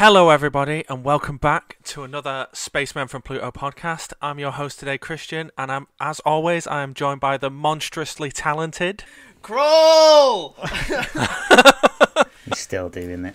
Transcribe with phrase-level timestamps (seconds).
[0.00, 4.12] Hello, everybody, and welcome back to another Spaceman from Pluto podcast.
[4.22, 8.30] I'm your host today, Christian, and I'm, as always, I am joined by the monstrously
[8.30, 9.02] talented.
[9.42, 10.54] Crawl!
[12.44, 13.34] He's still doing it.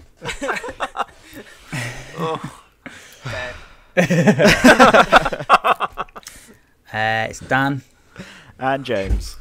[6.93, 7.81] Uh, it's Dan.
[8.59, 9.37] And James.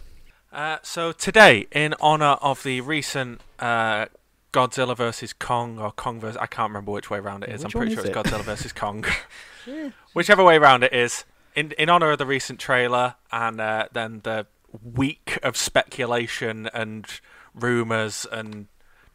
[0.52, 4.06] Uh, so today, in honor of the recent uh,
[4.52, 7.64] Godzilla versus Kong or Kong versus I can't remember which way around it is.
[7.64, 8.32] Which I'm pretty one sure is it's it?
[8.32, 9.04] Godzilla versus Kong.
[10.12, 14.20] Whichever way round it is, in in honor of the recent trailer and uh, then
[14.24, 14.46] the
[14.82, 17.06] week of speculation and
[17.54, 18.66] rumors and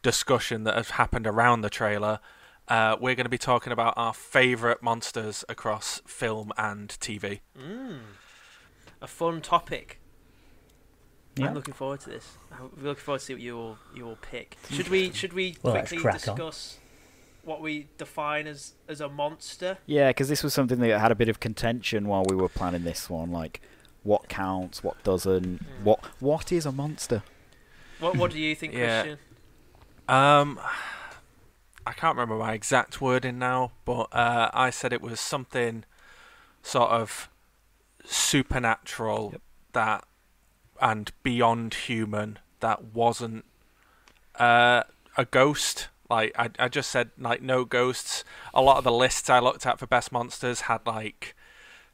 [0.02, 2.20] discussion that has happened around the trailer.
[2.68, 7.40] Uh, we're going to be talking about our favourite monsters across film and TV.
[9.00, 10.00] A fun topic.
[11.38, 11.48] Yeah.
[11.48, 12.36] I'm looking forward to this.
[12.52, 14.56] I'm looking forward to see what you all you all pick.
[14.70, 16.36] Should we should we Well, quickly crack on.
[16.36, 16.78] discuss
[17.42, 19.78] what we define as as a monster?
[19.86, 22.84] Yeah, because this was something that had a bit of contention while we were planning
[22.84, 23.30] this one.
[23.30, 23.60] Like,
[24.02, 25.84] what counts, what doesn't, Hmm.
[25.84, 27.22] what what is a monster?
[28.00, 29.02] What what do you think, Yeah.
[29.02, 29.18] Christian?
[30.08, 30.60] Um,
[31.86, 35.84] I can't remember my exact wording now, but uh, I said it was something
[36.62, 37.28] sort of
[38.04, 39.42] supernatural Yep.
[39.72, 40.04] that
[40.80, 43.44] and beyond human that wasn't
[44.36, 44.82] uh,
[45.16, 45.88] a ghost.
[46.08, 48.24] Like I, I just said, like no ghosts.
[48.54, 51.34] A lot of the lists I looked at for best monsters had like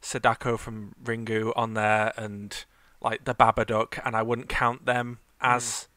[0.01, 2.65] Sadako from Ringu on there and
[3.01, 5.87] like the Babadook, and I wouldn't count them as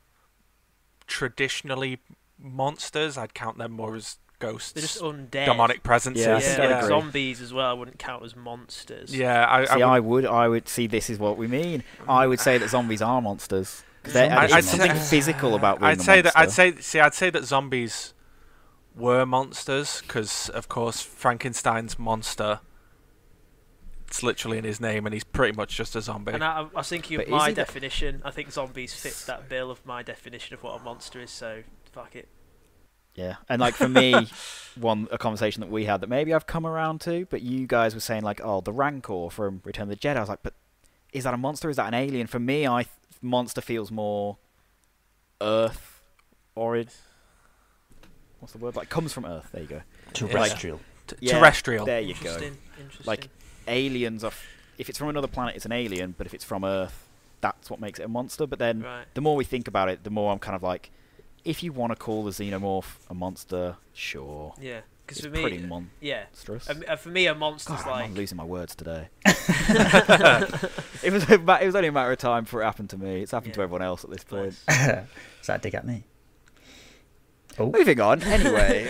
[1.06, 2.00] traditionally
[2.38, 3.16] monsters.
[3.16, 5.46] I'd count them more as ghosts, They're just undead.
[5.46, 6.24] demonic presences.
[6.24, 6.88] Yeah, I Yeah, like agree.
[6.88, 7.70] zombies as well.
[7.70, 9.14] I wouldn't count as monsters.
[9.16, 10.86] Yeah, I, See, I, I would- would, I would see.
[10.86, 11.82] This is what we mean.
[12.08, 13.82] I would say that zombies are monsters.
[14.04, 16.76] they're- I- there's I'd something say- physical about being I'd a say that I'd say
[16.76, 18.14] see I'd say that zombies
[18.94, 22.60] were monsters because of course Frankenstein's monster.
[24.06, 26.32] It's literally in his name, and he's pretty much just a zombie.
[26.32, 28.22] And I, I was thinking But of is my he the- definition.
[28.24, 31.30] I think zombies fit that bill of my definition of what a monster is.
[31.30, 31.62] So
[31.92, 32.26] fuck it.
[33.18, 34.28] Yeah, and like for me,
[34.76, 37.92] one a conversation that we had that maybe I've come around to, but you guys
[37.92, 40.16] were saying like, oh, the Rancor from Return of the Jedi.
[40.16, 40.54] I was like, but
[41.12, 41.68] is that a monster?
[41.68, 42.28] Is that an alien?
[42.28, 44.36] For me, I th- monster feels more
[45.40, 46.00] Earth
[46.54, 46.92] origin.
[48.38, 48.76] What's the word?
[48.76, 49.48] Like comes from Earth.
[49.52, 49.82] There you go.
[50.12, 50.80] Terrestrial.
[51.08, 51.86] T- Yeah, terrestrial.
[51.86, 52.20] There you go.
[52.20, 52.58] Interesting.
[52.78, 53.06] Interesting.
[53.06, 53.28] Like
[53.66, 54.28] aliens are.
[54.28, 54.46] F-
[54.78, 56.14] if it's from another planet, it's an alien.
[56.16, 57.08] But if it's from Earth,
[57.40, 58.46] that's what makes it a monster.
[58.46, 59.06] But then right.
[59.14, 60.92] the more we think about it, the more I'm kind of like,
[61.44, 64.54] if you want to call the xenomorph a monster, sure.
[64.60, 64.80] Yeah.
[65.06, 66.24] Because for me, pretty mon- yeah.
[66.30, 66.68] monstrous.
[66.68, 69.08] Um, uh, for me, a monster's God, like I'm losing my words today.
[69.24, 73.22] it was a it was only a matter of time before it happened to me.
[73.22, 74.54] It's happened to everyone else at this point.
[74.68, 75.06] Nice.
[75.40, 76.04] Is that a dig at me?
[77.58, 78.22] Oh, Moving on.
[78.22, 78.86] Anyway,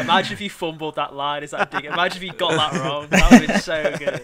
[0.00, 1.42] Imagine if you fumbled that line.
[1.42, 1.84] Is that a dig?
[1.86, 3.06] Imagine if you got that wrong.
[3.08, 4.20] That would have been so good.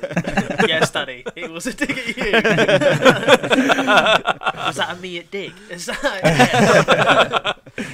[0.68, 2.32] yes, Daddy, it was a dig at you.
[4.66, 5.52] was that a me at dig?
[5.70, 6.20] Is that?
[6.24, 7.86] Yes.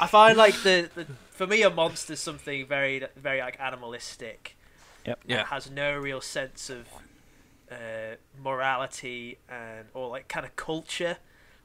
[0.00, 4.56] I find like the, the for me a monster's something very very like animalistic.
[5.06, 5.20] Yep.
[5.26, 5.36] Yeah.
[5.38, 6.86] That has no real sense of
[7.70, 11.18] uh, morality and or like kind of culture.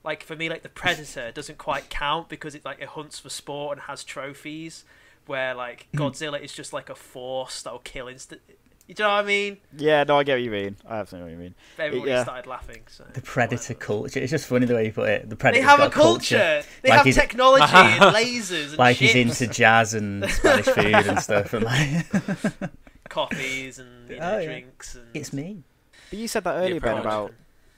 [0.03, 3.29] Like for me, like the predator doesn't quite count because it like it hunts for
[3.29, 4.85] sport and has trophies.
[5.27, 8.41] Where like Godzilla is just like a force that'll kill instant.
[8.88, 9.57] You know what I mean?
[9.77, 10.77] yeah, no, I get what you mean.
[10.88, 11.55] I absolutely know what you mean.
[11.77, 12.23] Everybody Yeah.
[12.23, 12.83] started laughing.
[12.88, 14.19] So the predator culture.
[14.21, 15.29] It's just funny the way you put it.
[15.29, 15.61] The predator.
[15.61, 15.83] They predator.
[15.83, 16.63] have a culture.
[16.83, 20.95] They Like have he's- technology and lasers and Like he's into jazz and Spanish food
[20.95, 21.53] and stuff.
[21.53, 22.71] And like,
[23.09, 24.45] coffees and you know, Oh, yeah.
[24.45, 25.07] drinks and.
[25.13, 25.63] it's me.
[26.09, 27.33] But you said that earlier, Ben, about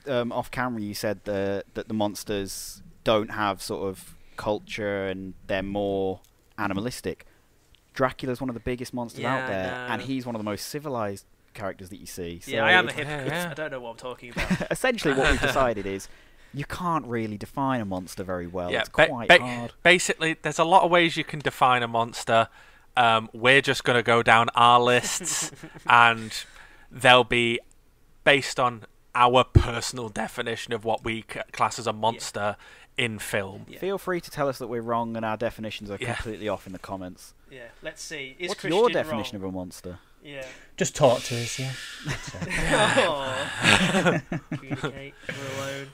[0.06, 0.80] um, off camera.
[0.80, 6.20] You said the, that the monsters don't have sort of culture and they're more
[6.56, 7.26] animalistic.
[7.94, 10.66] Dracula's one of the biggest monsters Yeah, out there, and he's one of the most
[10.66, 11.24] civilized
[11.54, 12.40] characters that you see.
[12.40, 13.32] So Yeah, I am a hypocrite.
[13.32, 14.50] I don't know what I'm talking about.
[14.70, 16.08] essentially what we've decided is
[16.54, 18.70] you can't really define a monster very well.
[18.70, 19.72] Yeah, it's quite ba- hard.
[19.82, 22.48] Basically, there's a lot of ways you can define a monster.
[22.96, 25.52] Um, we're just going to go down our lists,
[25.86, 26.32] and
[26.90, 27.60] they'll be
[28.24, 28.84] based on
[29.14, 32.56] our personal definition of what we c- class as a monster
[32.96, 33.64] in film.
[33.68, 33.78] Yeah.
[33.78, 36.14] Feel free to tell us that we're wrong and our definitions are Yeah.
[36.14, 37.34] completely off in the comments.
[37.50, 38.36] Yeah, let's see.
[38.38, 39.48] Is What's Christian your definition wrong?
[39.48, 39.98] of a monster?
[40.22, 40.44] Yeah.
[40.76, 41.72] Just talk to us, yeah.
[43.08, 44.22] Aw.
[44.50, 45.14] Communicate.
[45.28, 45.86] We're alone.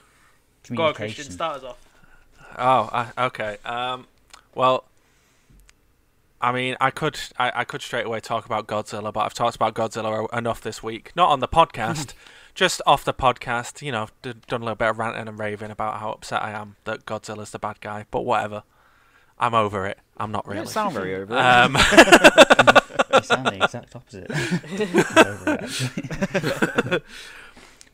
[0.75, 1.31] Go on, Christian.
[1.31, 1.79] Start us off.
[2.59, 3.57] Oh, uh, okay.
[3.65, 4.07] Um,
[4.55, 4.85] well,
[6.41, 9.57] I mean, I could, I, I could straight away talk about Godzilla, but I've talked
[9.57, 11.13] about Godzilla enough this week.
[11.15, 12.13] Not on the podcast,
[12.55, 13.81] just off the podcast.
[13.81, 16.51] You know, d- done a little bit of ranting and raving about how upset I
[16.51, 18.07] am that Godzilla's the bad guy.
[18.11, 18.65] But whatever.
[19.39, 19.99] I'm over it.
[20.19, 20.65] I'm not You really.
[20.65, 21.39] don't sound very over it.
[21.41, 21.77] Um,
[23.17, 24.31] You sound the exact opposite.
[25.17, 27.01] Over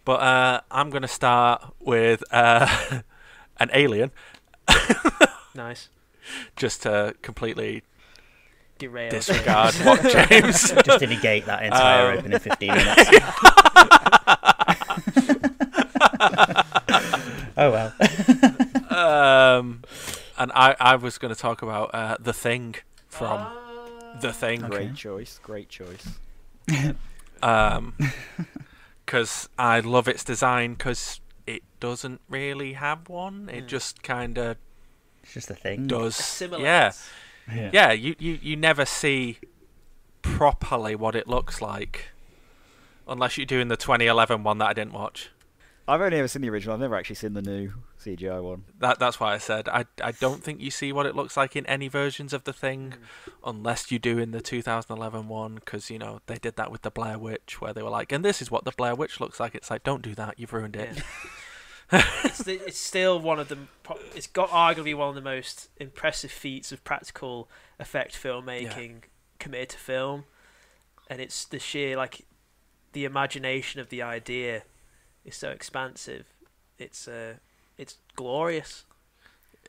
[0.05, 3.03] but uh, I'm gonna start with uh,
[3.61, 4.11] an alien,
[5.55, 5.89] Nice.
[6.57, 7.83] just to completely
[8.79, 9.13] Derailed.
[9.13, 10.73] disregard what James.
[10.85, 13.11] Just to negate that entire Um, opening 15 minutes.
[17.57, 19.59] oh well.
[19.59, 19.83] um,
[20.39, 22.77] and I, I was going to talk about uh, the thing
[23.09, 24.19] from Ah.
[24.21, 24.65] the thing.
[24.65, 24.77] Okay.
[24.87, 25.41] Great choice.
[25.43, 26.07] Great choice.
[27.43, 27.95] um,
[29.05, 33.49] because I love its design because it doesn't really have one.
[33.53, 33.69] It Mm.
[33.69, 34.57] just kind of
[35.23, 35.87] It's just a thing.
[35.87, 36.19] does.
[36.19, 36.63] Assimilates.
[36.65, 36.93] Yeah,
[37.55, 37.71] Yeah.
[37.73, 37.93] yeah.
[37.93, 39.39] You, you you never see
[40.23, 42.11] properly what it looks like,
[43.09, 45.31] unless you're doing the 2011 one that I didn't watch.
[45.89, 46.75] I've only ever seen the original.
[46.75, 48.65] I've never actually seen the new CGI one.
[48.79, 51.57] That that's why I said I I don't think you see what it looks like
[51.57, 52.95] in any versions of the thing,
[53.45, 56.91] unless you do in the 2011 one, because you know they did that with the
[56.91, 59.55] Blair Witch, where they were like, and this is what the Blair Witch looks like.
[59.55, 60.39] It's like, don't do that.
[60.39, 61.03] You've ruined it.
[61.93, 63.59] it's, the, it's still one of the.
[64.15, 67.51] It's got arguably one of the most impressive feats of practical
[67.81, 69.03] effect filmmaking
[69.41, 70.25] committed to film,
[71.11, 72.25] and it's the sheer like,
[72.93, 74.63] the imagination of the idea
[75.25, 76.27] is so expansive.
[76.79, 77.35] It's uh,
[77.79, 78.85] it's glorious.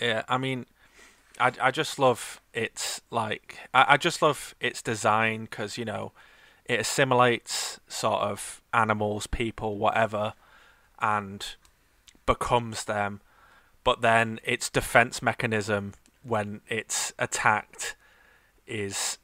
[0.01, 0.65] Yeah, I mean,
[1.39, 6.11] I, I just love its like I, I just love its design because you know
[6.65, 10.33] it assimilates sort of animals, people, whatever,
[10.99, 11.45] and
[12.25, 13.21] becomes them.
[13.83, 17.95] But then its defense mechanism when it's attacked
[18.65, 19.17] is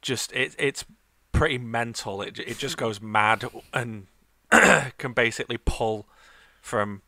[0.00, 0.84] just it it's
[1.32, 2.22] pretty mental.
[2.22, 4.06] It it just goes mad and
[4.98, 6.06] can basically pull
[6.60, 7.02] from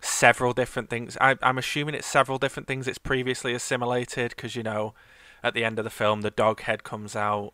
[0.00, 1.16] several different things.
[1.20, 4.94] I, I'm assuming it's several different things it's previously assimilated because you know,
[5.42, 7.52] at the end of the film, the dog head comes out.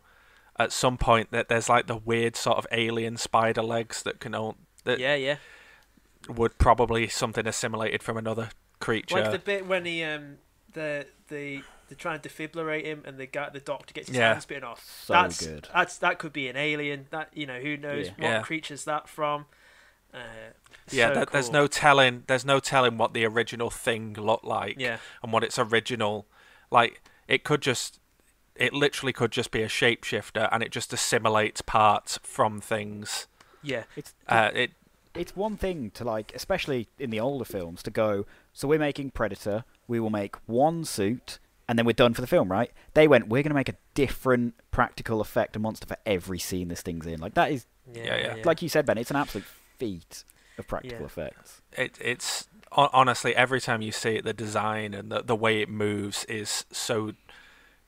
[0.57, 4.33] At some point, that there's like the weird sort of alien spider legs that can
[4.33, 4.55] all
[4.85, 5.35] that Yeah, yeah.
[6.29, 8.49] would probably something assimilated from another
[8.79, 9.19] creature.
[9.21, 10.37] Like the bit when he um
[10.73, 14.29] the the they're trying to defibrillate him and the guy the doctor gets his Yeah.
[14.33, 14.83] hands bitten off.
[15.05, 15.67] So that's good.
[15.73, 17.07] that's that could be an alien.
[17.11, 18.11] That you know who knows Yeah.
[18.17, 18.41] what Yeah.
[18.41, 19.45] creature's that from.
[20.13, 20.17] Uh,
[20.91, 22.23] yeah, so that, there's no telling.
[22.27, 24.75] There's no telling what the original thing looked like.
[24.79, 26.25] yeah and what its original
[26.71, 27.99] like it could just
[28.55, 33.27] it literally could just be a shapeshifter and it just assimilates parts from things
[33.61, 34.71] yeah It's uh, it
[35.13, 38.25] it's one thing to like, especially in the older films, to go.
[38.51, 39.63] So we're making Predator.
[39.87, 42.71] We will make one suit, and then we're done for the film, right?
[42.93, 43.27] They went.
[43.27, 47.05] We're going to make a different practical effect, a monster for every scene this thing's
[47.07, 47.19] in.
[47.19, 48.35] Like that is, yeah yeah.
[48.45, 48.97] like you said, Ben.
[48.97, 49.45] It's an absolute
[49.77, 50.23] feat
[50.57, 51.05] of practical Yeah.
[51.05, 51.61] effects.
[51.77, 55.69] it it's honestly every time you see it the design and the, the way it
[55.69, 57.11] moves is so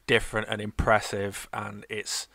[0.05, 2.27] different and impressive and it's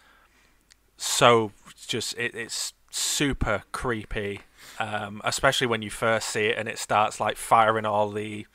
[0.97, 1.53] so
[1.87, 4.41] just it, it's super creepy
[4.79, 8.47] um, especially when you first see it and it starts like firing all the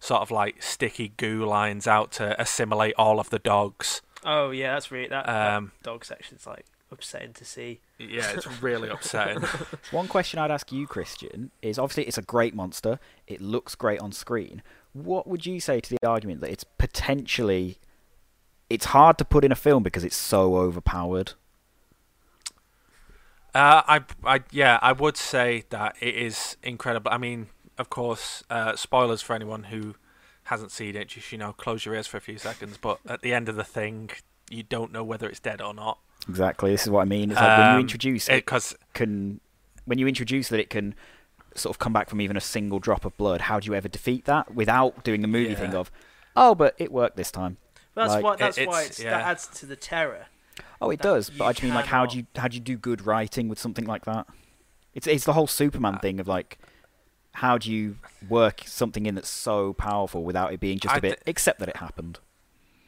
[0.00, 4.72] sort of like sticky goo lines out to assimilate all of the dogs oh yeah
[4.72, 7.80] that's really that, that um, dog section's like upsetting to see.
[7.98, 9.42] yeah it's really upsetting
[9.90, 12.98] One question I'd ask you, Christian, is obviously it's a great monster.
[13.26, 14.62] It looks great on screen.
[14.92, 17.78] What would you say to the argument that it's potentially
[18.68, 21.32] it's hard to put in a film because it's so overpowered?
[23.52, 27.10] Uh, I, I, yeah, I would say that it is incredible.
[27.10, 27.48] I mean,
[27.78, 29.94] of course, uh, spoilers for anyone who
[30.44, 31.08] hasn't seen it.
[31.08, 32.76] Just you know, close your ears for a few seconds.
[32.80, 34.10] But at the end of the thing,
[34.50, 35.98] you don't know whether it's dead or not.
[36.28, 36.70] Exactly.
[36.72, 37.30] This is what I mean.
[37.30, 39.40] It's like when you Um, introduce it, Because can
[39.86, 40.94] when you introduce that it can
[41.54, 43.42] sort of come back from even a single drop of blood.
[43.42, 45.56] How do you ever defeat that without doing the movie Yeah.
[45.58, 45.90] thing of,
[46.36, 47.56] oh, but it worked this time.
[47.94, 49.10] But that's Like, why that's it- why it's- it's, yeah.
[49.10, 50.26] that adds to the terror.
[50.80, 51.28] Oh, it does.
[51.30, 53.58] But I just mean like how do you how do you do good writing with
[53.58, 54.26] something like that?
[54.94, 56.58] It's it's the whole Superman Uh, thing of like.
[57.34, 57.96] How do you
[58.28, 61.60] work something in that's so powerful without it being just a I bit, thi- except
[61.60, 62.18] that it happened?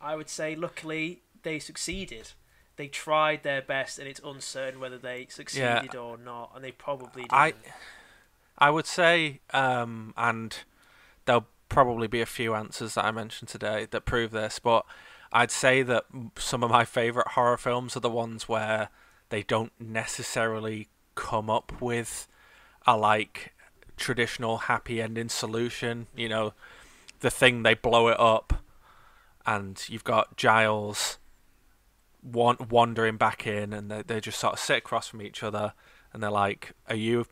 [0.00, 2.32] I would say luckily they succeeded.
[2.76, 7.22] They tried their best, and it's uncertain whether they succeeded or not, and they probably
[7.22, 7.32] didn't.
[7.32, 7.52] I,
[8.58, 10.56] I would say, um, and
[11.26, 14.84] there'll probably be a few answers that I mentioned today that prove this, but
[15.32, 16.04] I'd say that
[16.36, 18.88] some of my favorite horror films are the ones where
[19.28, 22.28] they don't necessarily come up with
[22.86, 23.54] a like
[24.02, 26.08] traditional happy ending solution.
[26.14, 26.54] You know,
[27.20, 28.62] the thing they blow it up,
[29.46, 31.18] and you've got Childs
[32.22, 35.72] wan- wandering back in, and they they just sort of sit across from each other,
[36.12, 37.26] and they're like, "Are you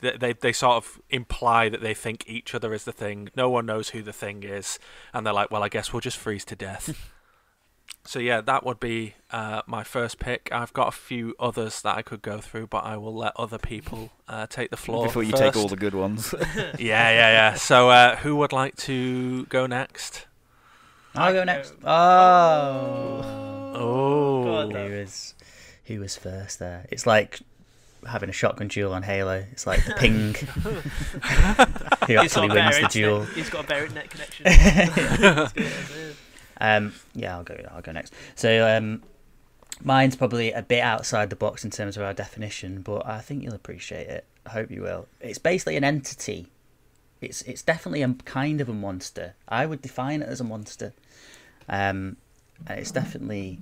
[0.00, 3.28] they they sort of imply that they think each other is the thing.
[3.36, 4.78] No one knows who the thing is,
[5.12, 7.12] and they're like, well, I guess we'll just freeze to death.
[8.06, 10.48] so yeah, that would be uh, my first pick.
[10.52, 13.58] I've got a few others that I could go through, but I will let other
[13.58, 15.42] people uh, take the floor Before you first.
[15.42, 16.34] take all the good ones.
[16.56, 17.54] yeah, yeah, yeah.
[17.54, 20.26] So uh, who would like to go next?
[21.14, 21.74] I'll go next.
[21.84, 23.72] Oh.
[23.74, 25.34] Oh, God, Who was
[25.84, 26.86] who was first there?
[26.90, 27.40] It's like
[28.06, 29.44] having a shotgun duel on Halo.
[29.52, 30.34] It's like the ping
[32.06, 33.24] who actually wins the duel.
[33.24, 35.48] He's got a better internet connection.
[36.60, 37.56] Um, yeah, I'll go.
[37.70, 38.12] I'll go next.
[38.34, 39.02] So um,
[39.82, 43.42] mine's probably a bit outside the box in terms of our definition, but I think
[43.42, 44.24] you'll appreciate it.
[44.46, 45.06] I hope you will.
[45.20, 46.48] It's basically an entity.
[47.20, 49.34] It's it's definitely a kind of a monster.
[49.48, 50.92] I would define it as a monster.
[51.68, 52.16] Um,
[52.68, 53.58] it's definitely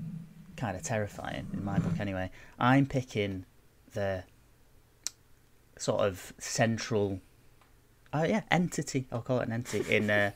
[0.56, 1.98] kind of terrifying in my book.
[1.98, 3.44] Anyway, I'm picking
[3.92, 4.24] the
[5.78, 7.20] sort of central,
[8.12, 9.06] uh, yeah, entity.
[9.10, 10.32] I'll call it an entity in uh,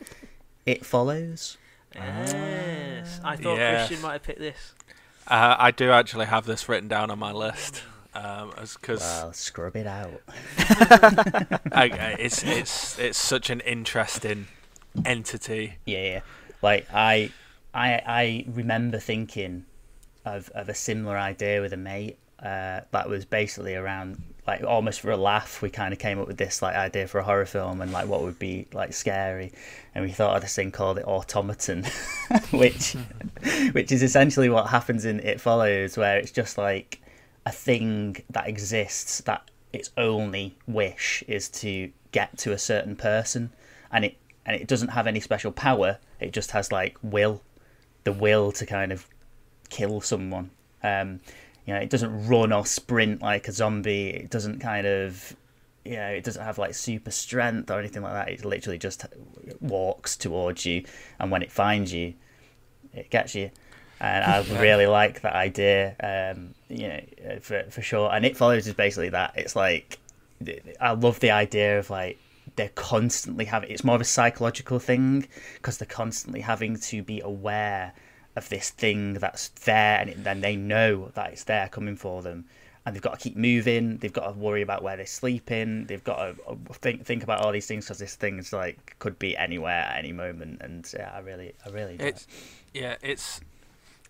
[0.67, 1.57] It Follows.
[1.95, 3.21] Yes.
[3.25, 3.87] I thought Yes.
[3.89, 4.75] Christian might have picked this.
[5.27, 7.83] Uh, I do actually have this written down on my list.
[8.15, 10.23] Um, because Well, scrub it out.
[10.59, 14.49] it's it's it's such an interesting
[15.05, 15.75] entity.
[15.85, 16.21] Yeah, yeah.
[16.63, 17.31] Like I,
[17.75, 19.67] I, I remember thinking
[20.25, 22.19] of of a similar idea with a mate.
[22.39, 25.61] Uh, that was basically around like almost for a laugh.
[25.61, 28.09] We kind of came up with this like idea for a horror film and like
[28.09, 29.53] what would be like scary,
[29.95, 31.85] and we thought of this thing called it automaton,
[32.51, 32.97] which,
[33.73, 37.03] which is essentially what happens in It Follows, where it's just like
[37.45, 43.51] a thing that exists that its only wish is to get to a certain person.
[43.93, 47.43] And it and it doesn't have any special power it just has like will
[48.05, 49.07] the will to kind of
[49.69, 50.51] kill someone.
[50.83, 51.21] Um
[51.69, 55.37] you know it doesn't run or sprint like a zombie it doesn't kind of
[55.85, 59.05] you know it doesn't have like super strength or anything like that it literally just
[59.61, 60.83] walks towards you
[61.21, 62.15] and when it finds you
[62.95, 63.51] it gets you
[64.01, 65.97] and I really like that idea.
[66.01, 68.13] Um, you know, uh, for for sure.
[68.13, 69.33] And it follows is basically that.
[69.37, 69.99] It's like
[70.81, 72.19] I love the idea of like
[72.57, 73.71] they're constantly having.
[73.71, 77.93] It's more of a psychological thing because they're constantly having to be aware
[78.39, 82.23] of this thing that's there, and it, then they know that it's there coming for
[82.23, 82.47] them.
[82.87, 83.99] And they've got to keep moving.
[83.99, 85.85] They've got to worry about where they're sleeping.
[85.85, 88.97] They've got to uh, think think about all these things because this thing is like
[88.99, 90.63] could be anywhere at any moment.
[90.63, 91.93] And yeah, I really, I really.
[91.95, 92.09] enjoy it.
[92.09, 92.27] It's
[92.73, 93.43] yeah, it's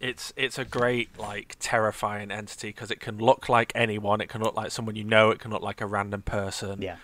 [0.01, 4.21] it's it's a great like terrifying entity because it can look like anyone.
[4.21, 5.31] It can look like someone you know.
[5.31, 6.81] It can look like a random person.
[6.81, 6.97] yeah.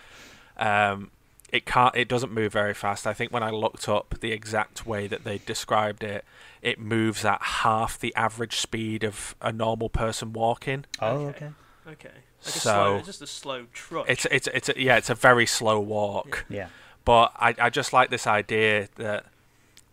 [0.57, 1.11] Um,
[1.55, 1.95] it can't.
[1.95, 3.07] It doesn't move very fast.
[3.07, 6.23] I think when I looked up the exact way that they described it,
[6.61, 10.85] it moves at half the average speed of a normal person walking.
[11.01, 11.29] Oh, Okay.
[11.29, 11.49] okay.
[11.87, 12.09] Okay.
[12.45, 14.05] Like a So- slow, just a slow trot.
[14.09, 16.45] It's it's it's a, yeah, it's a very slow walk.
[16.49, 16.67] Yeah.
[17.05, 19.25] But I I just like this idea that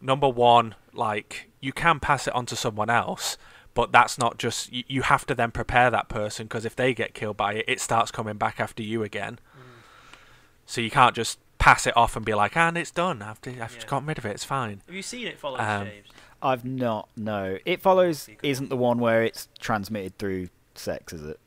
[0.00, 3.37] number one, like you can pass it on to someone else,
[3.75, 6.92] but that's not just you, you have to then prepare that person because if they
[6.95, 9.38] get killed by it, it starts coming back after you again.
[9.57, 9.83] Mm.
[10.66, 13.23] So you can't just pass it off and be like, and it's done.
[13.23, 13.69] I've I've Yeah.
[13.87, 14.31] gotten rid of it.
[14.31, 14.83] It's fine.
[14.87, 16.07] Have you seen it follows, Um, James?
[16.42, 17.09] I've not.
[17.16, 18.28] No, it follows.
[18.42, 21.12] Isn't the one where it's transmitted through sex?
[21.12, 21.38] Is it?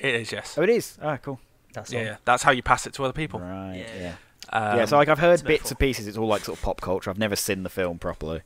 [0.00, 0.58] It is yes.
[0.58, 0.98] Oh, it is.
[1.00, 1.38] Ah, cool.
[1.74, 3.38] That's Yeah, yeah, that's how you pass it to other people.
[3.38, 3.86] Right.
[3.96, 4.00] Yeah.
[4.00, 4.14] Yeah.
[4.52, 4.84] Um, yeah.
[4.86, 6.06] So like I've heard bits and pieces.
[6.08, 7.08] It's all like sort of pop culture.
[7.08, 8.42] I've never seen the film properly.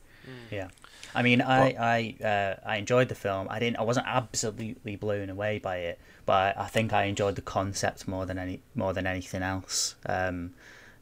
[0.51, 0.67] Yeah.
[1.15, 3.47] I mean, I I uh, I enjoyed the film.
[3.49, 3.77] I didn't.
[3.79, 8.07] I wasn't absolutely blown away by it, but I, I think I enjoyed the concept
[8.07, 9.95] more than any more than anything else.
[10.05, 10.53] Um,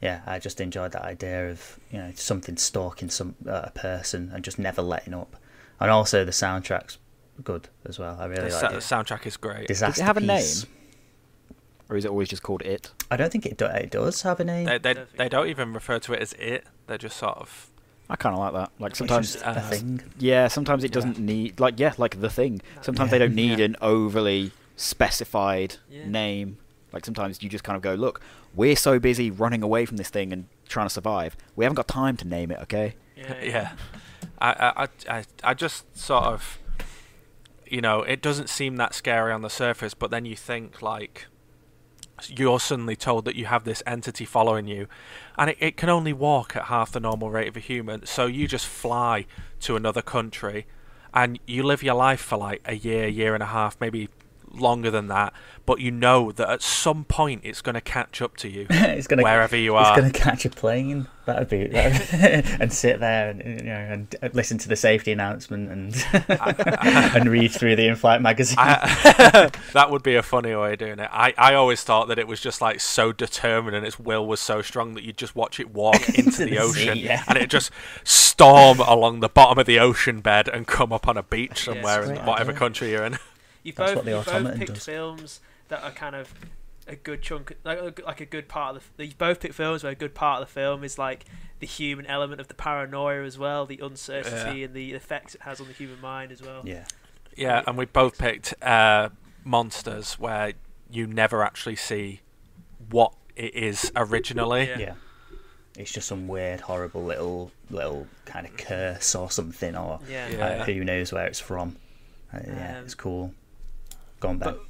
[0.02, 4.30] yeah, I just enjoyed that idea of you know something stalking some uh, a person
[4.34, 5.36] and just never letting up,
[5.80, 6.98] and also the soundtrack's
[7.44, 8.16] good as well.
[8.20, 8.74] I the, really sa- like it.
[8.74, 9.68] The soundtrack is great.
[9.68, 10.62] Disaster Does it have a Piece.
[10.64, 10.72] name?
[11.88, 12.90] Or is it always just called it?
[13.12, 14.66] I don't think it, do- it does have a name.
[14.66, 16.64] They they, don't they don't even refer to it as it.
[16.88, 17.70] They're just sort of
[18.10, 18.70] I kind of like that.
[18.80, 20.02] Like It's sometimes, just a uh, thing.
[20.18, 22.60] yeah, sometimes it doesn't need like yeah, like the thing.
[22.82, 23.18] Sometimes Yeah.
[23.18, 23.66] they don't need Yeah.
[23.66, 26.08] an overly specified Yeah.
[26.08, 26.58] name.
[26.96, 28.20] Like sometimes you just kind of go, look,
[28.54, 31.36] we're so busy running away from this thing and trying to survive.
[31.54, 32.58] We haven't got time to name it.
[32.62, 32.94] Okay.
[33.16, 33.42] Yeah.
[33.42, 33.72] yeah.
[34.38, 36.58] I, I, I, I- I just sort of,
[37.66, 41.26] you know, it doesn't seem that scary on the surface, but then you think like
[42.28, 44.86] you're suddenly told that you have this entity following you,
[45.38, 48.04] and it, it can only walk at half the normal rate of a human.
[48.06, 49.26] So you just fly
[49.60, 50.66] to another country,
[51.14, 54.08] and you live your life for like a year, year and a half, maybe
[54.50, 55.32] longer than that,
[55.64, 59.06] but you know that at some point it's going to catch up to you it's
[59.06, 59.92] gonna wherever you are.
[59.92, 61.08] It's gonna catch a plane.
[61.26, 65.10] That'd be, that'd and sit there and you know and uh, listen to the safety
[65.10, 66.06] announcement and
[67.16, 68.58] and read through the in-flight magazine.
[68.60, 71.08] I, that would be a funny way of doing it.
[71.12, 74.38] I, I always thought that it was just like so determined and its will was
[74.38, 77.24] so strong that you'd just watch it walk into the, the sea, ocean yeah.
[77.26, 77.72] and it just
[78.04, 82.02] storm along the bottom of the ocean bed and come up on a beach somewhere
[82.02, 82.58] it's a in whatever idea.
[82.58, 83.18] country you're in.
[83.66, 84.84] You've That's both, what the you've both picked does.
[84.84, 86.32] films that are kind of
[86.88, 89.06] a good chunk, like a, like a good part of the.
[89.06, 91.24] You've both picked films where a good part of the film is like
[91.58, 95.60] the human element of the paranoia as well, the uncertainty and the effects it has
[95.60, 96.62] on the human mind as well.
[96.64, 96.84] yeah,
[97.36, 99.08] Yeah, and we both picked uh,
[99.44, 100.52] monsters where
[100.90, 102.20] you never actually see
[102.90, 104.68] what it is originally.
[104.68, 104.78] Yeah.
[104.78, 104.94] yeah.
[105.78, 110.28] It's just some weird, horrible little little kind of curse or something, or Yeah.
[110.28, 110.46] Yeah.
[110.46, 111.76] uh, who knows where it's from.
[112.32, 113.34] Uh, yeah, Um, it's cool.
[114.20, 114.60] Go on, But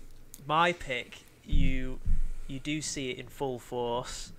[0.46, 1.98] my pick, you
[2.48, 4.32] you do see it in full force,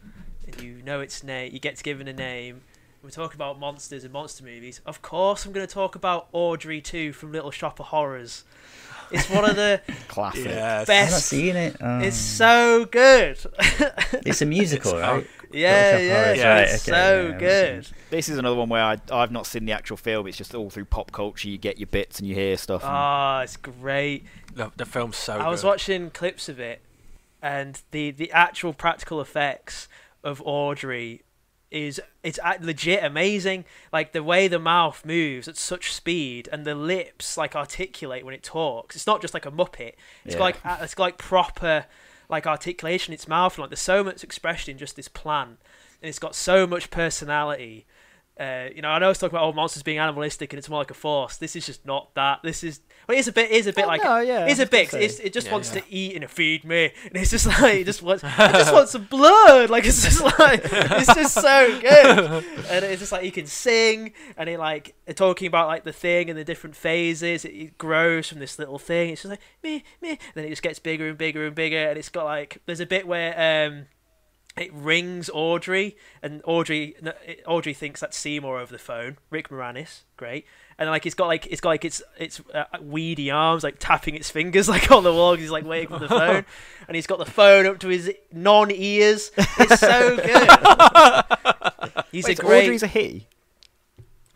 [0.46, 1.54] and you know its name.
[1.54, 2.62] You get given a name.
[3.04, 4.82] We're talking about monsters and monster movies.
[4.86, 8.44] Of course, I'm going to talk about Audrey 2 from Little Shop of Horrors.
[9.12, 9.82] It's one of the.
[10.10, 10.46] Classic.
[10.46, 10.82] Yes.
[10.82, 11.82] I've best- not seen it.
[11.82, 13.38] Um, it's so good.
[14.26, 15.28] it's a musical, It's- right?
[15.52, 16.50] Yeah, yeah, Horrors, Yeah.
[16.54, 17.88] right, it's okay, so yeah, good.
[18.10, 20.28] This is another one where I, I've not seen the actual film.
[20.28, 21.48] It's just all through pop culture.
[21.50, 22.84] You get your bits and you hear stuff.
[22.84, 24.26] and- Ah, it's great.
[24.54, 26.82] The, the film's so I was watching clips of it,
[27.42, 29.88] and the the actual practical effects
[30.24, 31.22] of Audrey
[31.70, 33.66] is it's legit amazing.
[33.92, 38.34] Like the way the mouth moves at such speed, and the lips like articulate when
[38.34, 38.96] it talks.
[38.96, 39.94] It's not just like a muppet.
[40.26, 40.38] It's Yeah.
[40.38, 41.86] got like a- it's got like proper
[42.30, 43.54] like articulation in its mouth.
[43.54, 45.58] and, Like there's so much expression in just this plant,
[46.02, 47.86] and it's got so much personality.
[48.40, 50.70] Uh, you know, I know I was talking about old monsters being animalistic and it's
[50.70, 51.38] more like a force.
[51.38, 52.42] This is just not that.
[52.44, 54.46] This is well, it is a bit, it is a bit Oh, like no, yeah,
[54.48, 54.94] it's a bit.
[54.94, 55.82] It's, it just Yeah, wants yeah.
[55.82, 58.92] to eat and feed me, and it's just like it just wants, it just wants
[58.92, 59.70] some blood.
[59.70, 64.14] Like it's just like it's just so good, and it's just like he can sing,
[64.36, 67.46] and it like talking about like the thing and the different phases.
[67.46, 69.12] It, it grows from this little thing.
[69.12, 71.98] It's just like me, me, then it just gets bigger and bigger and bigger, and
[71.98, 73.86] it's got like there's a bit where um
[74.58, 76.96] it rings Audrey, and Audrey
[77.46, 79.18] Audrey thinks that's Seymour over the phone.
[79.30, 80.46] Rick Moranis, great,
[80.78, 84.16] and like it's got like it's got like its its uh, weedy arms like tapping
[84.16, 85.36] its fingers like on the wall.
[85.36, 86.46] he's like waiting for the phone,
[86.88, 89.32] and he's got the phone up to his non ears.
[89.38, 91.24] It's so good.
[92.12, 93.28] He's Wait, a great Audrey's a he.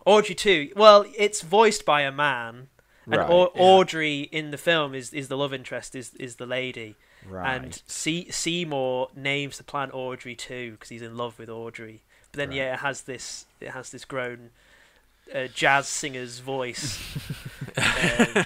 [0.06, 0.72] Audrey too.
[0.76, 2.68] Well, it's voiced by a man,
[3.06, 3.62] and Right, Au- yeah.
[3.62, 6.96] Audrey in the film is is the love interest is is the lady.
[7.28, 7.56] Right.
[7.56, 12.02] And Se- Seymour names the plant Audrey too because he's in love with Audrey.
[12.32, 12.58] But then Right.
[12.58, 14.50] yeah, it has this it has this grown
[15.34, 16.98] uh, jazz singer's voice.
[17.78, 18.46] um,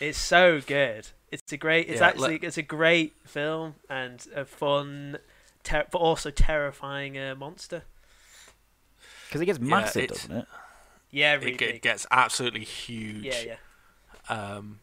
[0.00, 1.08] it's so good.
[1.30, 1.88] It's a great.
[1.88, 5.18] It's Yeah, actually it's a great film and a fun,
[5.62, 7.82] ter- but also terrifying uh, monster.
[9.28, 10.46] Because it gets Yeah, massive, it's- doesn't it?
[11.10, 11.82] Yeah, really it, ge- big.
[11.82, 13.24] gets absolutely huge.
[13.24, 13.40] Yeah,
[14.28, 14.34] yeah.
[14.34, 14.80] Um,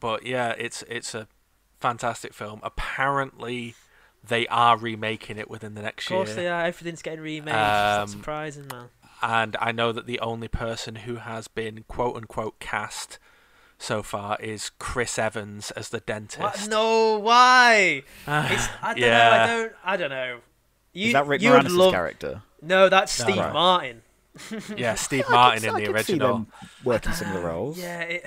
[0.00, 1.28] but yeah, it's it's a
[1.80, 2.60] fantastic film.
[2.62, 3.74] Apparently,
[4.26, 6.20] they are remaking it within the next year.
[6.20, 6.44] Of course year.
[6.44, 6.64] they are.
[6.64, 7.54] Everything's getting remade.
[7.54, 8.88] It's Um, surprising, man.
[9.22, 13.18] and I know that the only person who has been quote unquote cast
[13.78, 16.40] so far is Chris Evans as the dentist.
[16.40, 16.68] What?
[16.68, 18.02] No, why?
[18.26, 19.30] It's, I don't know.
[19.30, 19.72] I don't.
[19.84, 20.38] I don't know.
[20.92, 22.42] You, Is that Rick you Moranis' love, character?
[22.62, 23.24] No, that's No.
[23.26, 23.52] Steve Right.
[23.52, 24.02] Martin.
[24.76, 26.32] Yeah, Steve I Martin could- in I the could see original.
[26.32, 26.46] them
[26.84, 27.78] working similar roles.
[27.78, 28.24] Yeah, it,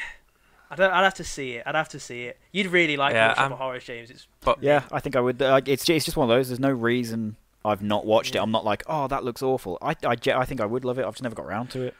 [0.70, 0.92] I don't.
[0.92, 1.64] I'd have to see it.
[1.66, 2.40] I'd have to see it.
[2.52, 4.10] You'd really like Yeah, Little Shop I'm- of Horrors, James.
[4.12, 5.42] It's But Yeah, I think I would.
[5.42, 6.50] Uh, it's it's just one of those.
[6.50, 8.40] There's no reason I've not watched it.
[8.40, 9.78] I'm not like, oh, that looks awful.
[9.82, 11.06] I I, I think I would love it.
[11.06, 11.96] I've just never got around to it.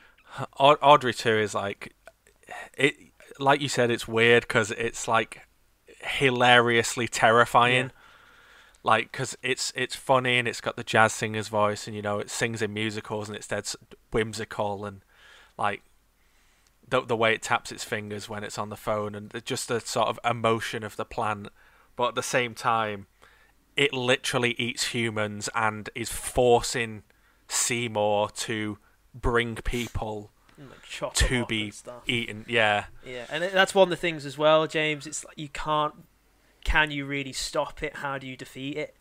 [0.60, 1.94] Audrey too is like
[2.78, 2.96] it.
[3.40, 5.42] Like you said, it's weird because it's like
[6.02, 7.86] hilariously terrifying.
[7.86, 7.90] Yeah.
[8.82, 12.20] Like, because it's it's funny and it's got the jazz singer's voice, and you know
[12.20, 13.66] it sings in musicals and it's dead
[14.12, 15.02] whimsical and
[15.58, 15.82] like
[16.90, 19.80] the the way it taps its fingers when it's on the phone and just the
[19.80, 21.50] sort of emotion of the plant.
[21.96, 23.08] But at the same time,
[23.76, 27.04] it literally eats humans and is forcing
[27.48, 28.78] Seymour to
[29.14, 31.74] bring people like to be
[32.06, 32.46] eaten.
[32.48, 35.08] Yeah, Yeah, and that's one of the things as well, James.
[35.08, 35.94] It's like you can't.
[36.64, 37.98] Can you really stop it?
[37.98, 38.96] How do you defeat it?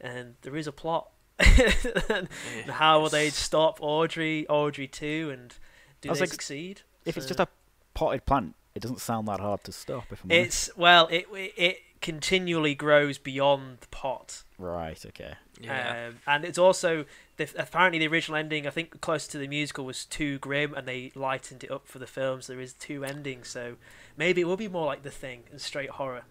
[0.00, 1.10] And there is a plot.
[1.38, 2.28] and
[2.68, 5.54] how will they stop Audrey, Audrey two, and
[6.00, 6.82] do I they like, succeed?
[7.04, 7.48] If it's just a
[7.94, 10.04] potted plant, it doesn't sound that hard to stop.
[10.10, 10.46] If I'm honest.
[10.68, 15.04] It's well, it it- it continually grows beyond the pot, right.
[15.04, 15.34] Okay.
[15.60, 16.06] yeah.
[16.10, 17.04] um, and it's also
[17.38, 18.68] the, apparently the original ending.
[18.68, 21.98] I think close to the musical was too grim, and they lightened it up for
[21.98, 22.46] the films.
[22.46, 23.48] So there is two endings.
[23.48, 23.76] So
[24.16, 26.22] maybe it will be more like the thing and straight horror.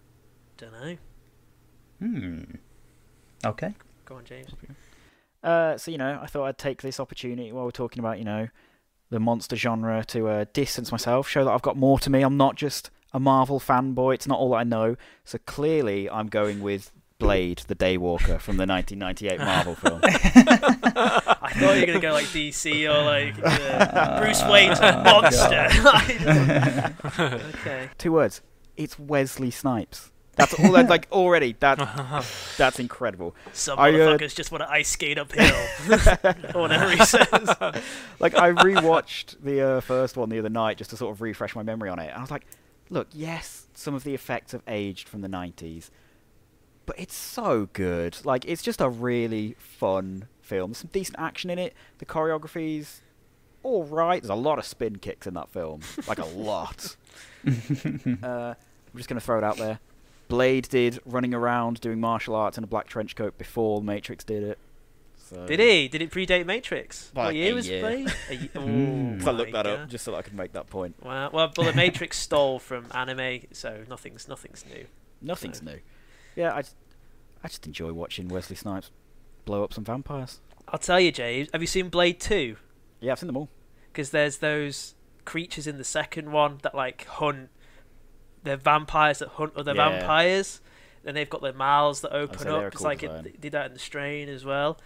[0.56, 0.96] Don't know.
[1.98, 2.42] Hmm.
[3.44, 3.74] Okay.
[4.06, 4.48] Go on, James.
[5.42, 8.24] Uh, so you know, I thought I'd take this opportunity while we're talking about you
[8.24, 8.48] know
[9.10, 12.22] the monster genre to uh, distance myself, show that I've got more to me.
[12.22, 14.14] I'm not just a Marvel fanboy.
[14.14, 14.96] It's not all that I know.
[15.24, 20.00] So clearly, I'm going with Blade, the Daywalker from the 1998 Marvel film.
[20.04, 25.68] I thought you were gonna go like DC or like uh, Bruce Wayne's a monster.
[27.58, 27.90] okay.
[27.98, 28.42] Two words.
[28.76, 30.12] It's Wesley Snipes.
[30.38, 30.72] That's all.
[30.72, 31.56] That's like already.
[31.60, 31.78] That
[32.56, 33.34] that's incredible.
[33.52, 35.44] Some I, uh, motherfuckers just want to ice skate uphill.
[36.54, 37.26] or whatever he says.
[38.20, 41.54] Like I rewatched the uh, first one the other night just to sort of refresh
[41.54, 42.46] my memory on it, and I was like,
[42.90, 45.90] look, yes, some of the effects have aged from the 90s,
[46.86, 48.18] but it's so good.
[48.24, 50.70] Like it's just a really fun film.
[50.70, 51.74] There's some decent action in it.
[51.98, 53.02] The choreography's
[53.62, 54.22] all right.
[54.22, 56.96] There's a lot of spin kicks in that film, like a lot.
[57.46, 57.50] uh,
[58.22, 59.78] I'm just gonna throw it out there.
[60.28, 64.42] Blade did running around doing martial arts in a black trench coat before Matrix did
[64.42, 64.58] it.
[65.16, 65.88] So Did he?
[65.88, 67.10] Did it predate Matrix?
[67.14, 67.80] Like what year a was year.
[67.80, 68.14] Blade?
[68.30, 69.16] A ye- Mm.
[69.20, 70.94] oh So I my looked that up just so that I could make that point.
[71.04, 71.30] Wow.
[71.32, 74.86] Well, well, the Matrix stole from anime, so nothing's nothing's new.
[75.20, 75.72] Nothing's No.
[75.72, 75.78] new.
[76.36, 76.76] Yeah, I just,
[77.44, 78.90] I just enjoy watching Wesley Snipes
[79.44, 80.40] blow up some vampires.
[80.68, 81.48] I'll tell you, James.
[81.52, 82.56] Have you seen Blade Two?
[83.00, 83.48] Yeah, I've seen them all.
[83.92, 84.94] Because there's those
[85.26, 87.50] creatures in the second one that like hunt.
[88.48, 89.90] They're vampires that hunt other Yeah.
[89.90, 90.60] vampires,
[91.04, 92.64] and they've got their mouths that open up.
[92.64, 94.78] It's cool like it, they did that in the Strain as well.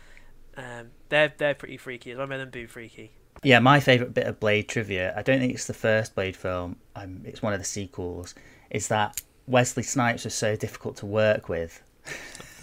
[0.57, 2.11] Um, they're they're pretty freaky.
[2.11, 3.13] I remember them being freaky.
[3.43, 6.77] Yeah, my favourite bit of Blade trivia, I don't think it's the first Blade film,
[6.95, 8.35] um, it's one of the sequels,
[8.71, 11.83] is that Wesley Snipes was so difficult to work with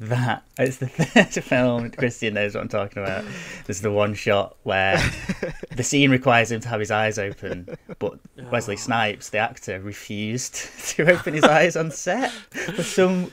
[0.00, 3.24] that it's the third film, Christian knows what I'm talking about.
[3.66, 4.96] There's the one shot where
[5.76, 7.68] the scene requires him to have his eyes open,
[8.00, 8.18] but
[8.50, 8.78] Wesley Oh.
[8.78, 10.54] Snipes, the actor, refused
[10.96, 13.30] to open his eyes on set for some s-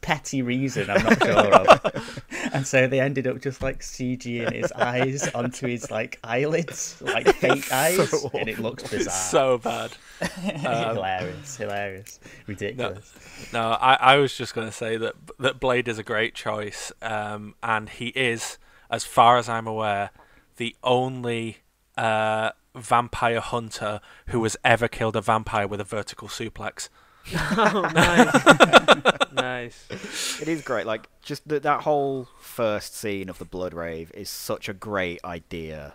[0.00, 2.22] petty reason I'm not sure of.
[2.52, 7.26] And so they ended up just like CGing his eyes onto his like eyelids, like
[7.36, 9.12] fake eyes, and it looks bizarre.
[9.12, 9.92] so bad.
[10.46, 13.12] Um, hilarious, hilarious, ridiculous.
[13.52, 16.90] No, I, I was just going to say that that Blade is a great choice,
[17.02, 18.56] um, and he is,
[18.90, 20.10] as far as I'm aware,
[20.56, 21.58] the only
[21.98, 26.88] uh, vampire hunter who has ever killed a vampire with a vertical suplex.
[27.56, 30.40] oh, nice, nice.
[30.40, 30.86] It is great.
[30.86, 35.20] Like just th- that whole first scene of the blood rave is such a great
[35.24, 35.94] idea.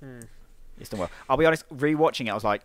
[0.00, 0.20] Hmm.
[0.78, 1.10] It's done well.
[1.28, 1.68] I'll be honest.
[1.70, 2.62] Rewatching it, I was like,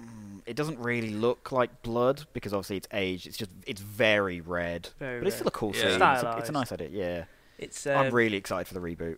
[0.00, 3.26] mm, it doesn't really look like blood because obviously it's aged.
[3.26, 5.80] It's just it's very red, Very but it's still a cool Yeah.
[5.82, 6.02] scene.
[6.02, 6.88] It's a, it's a nice idea.
[6.90, 7.24] Yeah,
[7.58, 9.16] It's I'm um, really excited for the reboot.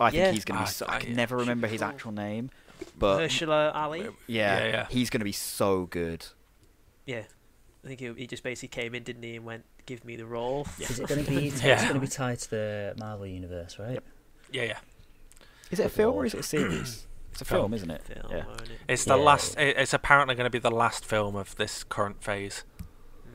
[0.00, 0.30] I think yeah.
[0.30, 0.70] he's going to be.
[0.70, 2.50] So, ah, I can yeah, never remember his actual name,
[2.96, 4.02] but Ursula Ali.
[4.02, 4.06] yeah,
[4.58, 4.86] Yeah, yeah.
[4.88, 6.24] he's going to be so good.
[7.08, 7.22] Yeah,
[7.84, 10.26] I think he, he just basically came in, didn't he, and went, "Give me the
[10.26, 11.48] role." Is it going to be?
[11.48, 11.80] It's Yeah.
[11.82, 13.98] going to be tied to the Marvel universe, right?
[14.52, 14.78] Yeah, yeah.
[15.70, 17.06] Is it a film or is it a series?
[17.32, 17.60] It's a Film.
[17.62, 18.02] film, isn't it?
[18.02, 18.38] Film, Yeah.
[18.64, 18.70] it?
[18.88, 19.22] It's the Yeah.
[19.22, 19.54] last.
[19.58, 22.64] It's apparently going to be the last film of this current phase.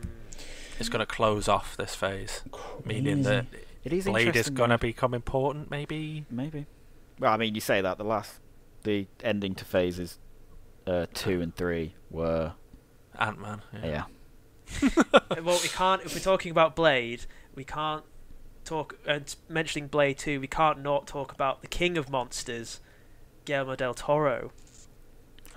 [0.02, 0.08] Mm.
[0.78, 2.42] It's going to close off this phase,
[2.86, 3.46] meaning that
[3.86, 5.72] It is Blade is going to become important.
[5.72, 6.26] Maybe.
[6.30, 6.66] Maybe.
[7.18, 8.40] Well, I mean, you say that the last,
[8.84, 10.20] the ending to phases
[10.86, 12.54] uh, two and three were
[13.20, 13.62] Ant Man.
[13.84, 14.06] yeah.
[14.82, 16.02] Uh, well, we can't.
[16.04, 18.04] If we're talking about Blade, we can't
[18.66, 18.98] talk.
[19.06, 22.80] And mentioning Blade Two, we can't not talk about the King of Monsters,
[23.46, 24.52] Guillermo del Toro,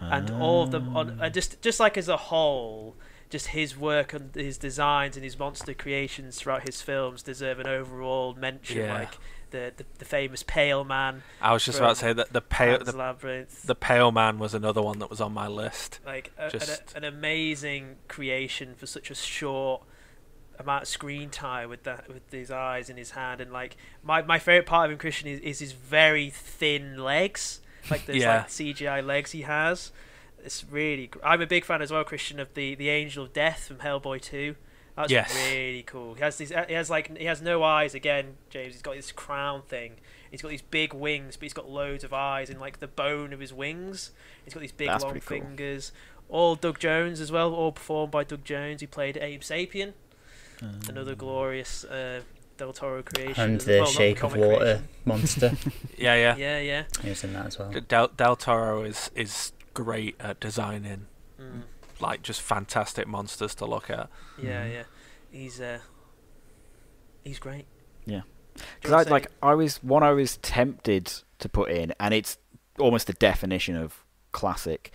[0.00, 1.18] and all of them on.
[1.20, 2.96] And just just like as a whole,
[3.30, 7.66] just his work and his designs and his monster creations throughout his films deserve an
[7.66, 8.78] overall mention.
[8.78, 8.94] Yeah.
[8.94, 9.18] Like
[9.50, 12.78] the, the the famous Pale Man, I was just about to say that the pale
[12.82, 13.62] the, Labyrinth.
[13.62, 16.00] the pale man was another one that was on my list.
[16.04, 19.82] like a, Just- an amazing creation for such a short
[20.58, 24.22] amount of screen time with that with his eyes in his hand and like my,
[24.22, 28.38] my favorite part of him Christian is, is his very thin legs like those Yeah.
[28.38, 29.92] like CGI legs he has
[30.42, 33.34] it's really gr- I'm a big fan as well Christian of the the Angel of
[33.34, 34.56] Death from Hellboy 2
[34.96, 35.34] that's Yes.
[35.52, 38.82] really cool he has these he has like he has no eyes again James he's
[38.82, 39.92] got this crown thing
[40.30, 43.32] he's got these big wings but he's got loads of eyes in like the bone
[43.32, 44.10] of his wings
[44.44, 45.20] he's got these big That's long cool.
[45.20, 45.92] fingers
[46.28, 49.92] all Doug Jones as well, all performed by Doug Jones, who played Abe Sapien,
[50.88, 52.22] another glorious uh,
[52.56, 53.40] Del Toro creation.
[53.52, 54.88] and the well, not shape of water creation.
[55.04, 55.52] monster.
[55.96, 56.36] Yeah, yeah.
[56.36, 56.82] Yeah, yeah.
[57.00, 57.70] he was in that as well.
[57.70, 61.06] Del, Del Toro is is great at designing
[62.00, 64.08] like just fantastic monsters to look at.
[64.42, 64.72] yeah, Mhm.
[64.72, 64.82] yeah.
[65.30, 65.78] He's uh,
[67.24, 67.66] he's great.
[68.04, 68.22] Yeah.
[68.80, 72.38] Because I say- like I was one I was tempted to put in, and it's
[72.78, 74.92] almost the definition of classic,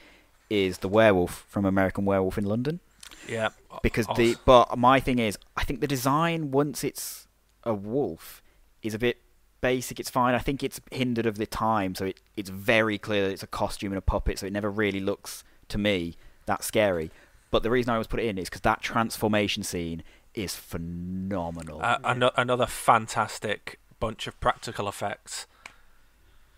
[0.49, 2.79] is the werewolf from American Werewolf in London.
[3.27, 3.49] Yeah.
[3.83, 4.17] because Oz.
[4.17, 7.27] the but my thing is I think the design once it's
[7.63, 8.41] a wolf
[8.81, 9.21] is a bit
[9.61, 9.99] basic.
[9.99, 10.33] It's fine.
[10.33, 13.47] I think it's hindered of the time, so it, it's very clear that it's a
[13.47, 16.15] costume and a puppet, so it never really looks to me
[16.51, 17.11] that scary.
[17.49, 21.79] But the reason I always put it in is because that transformation scene is phenomenal.
[21.81, 25.47] Uh, ano- another fantastic bunch of practical effects.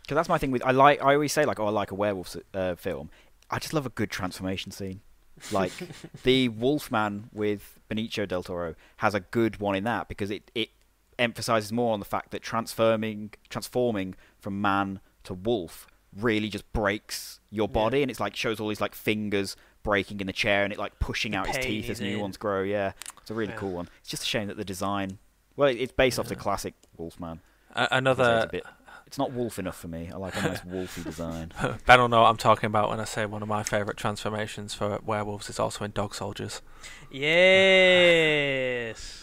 [0.01, 1.95] Because that's my thing with I like I always say like oh I like a
[1.95, 3.09] werewolf uh, film.
[3.49, 5.01] I just love a good transformation scene.
[5.51, 5.71] Like
[6.23, 10.69] the Wolfman with Benicio del Toro has a good one in that because it it
[11.17, 15.87] emphasizes more on the fact that transforming transforming from man to wolf
[16.19, 17.73] really just breaks your Yeah.
[17.73, 20.79] body and it's like shows all these like fingers breaking in the chair and it
[20.79, 22.19] like pushing The out his teeth as new in.
[22.21, 22.63] ones grow.
[22.63, 23.59] Yeah, it's a really Yeah.
[23.59, 23.89] cool one.
[24.01, 25.19] It's just a shame that the design.
[25.55, 27.39] Well, it's based off the classic Wolfman.
[27.75, 28.63] A- So it's another a bit.
[29.05, 30.09] It's not wolf enough for me.
[30.11, 31.51] I like a nice wolfy design.
[31.85, 34.73] Ben will know what I'm talking about when I say one of my favourite transformations
[34.73, 36.63] for werewolves is also in Dog Soldiers.
[37.11, 39.22] Yes.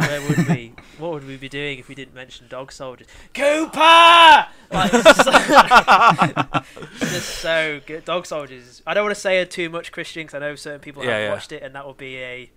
[0.00, 0.72] Where would we?
[0.98, 3.06] What would we be doing if we didn't mention dog soldiers?
[3.32, 4.46] Cooper!
[4.70, 5.24] Like, just,
[6.98, 8.04] just so good.
[8.04, 8.82] Dog soldiers.
[8.86, 11.12] I don't want to say it too much, Christian, because I know certain people Yeah,
[11.12, 11.30] have yeah.
[11.32, 12.50] watched it, and that will be a.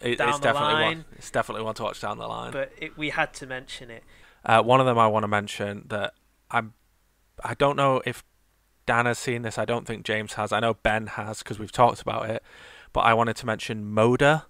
[0.00, 0.96] It, Down it's the definitely line.
[0.98, 1.04] one.
[1.16, 2.50] It's definitely one to watch down the line.
[2.52, 4.04] But it, we had to mention it.
[4.44, 6.14] Uh, one of them I want to mention that
[6.50, 6.72] I'm.
[7.44, 8.24] I don't know if
[8.86, 9.58] Dan has seen this.
[9.58, 10.50] I don't think James has.
[10.50, 12.42] I know Ben has because we've talked about it.
[12.94, 14.42] But I wanted to mention Moder,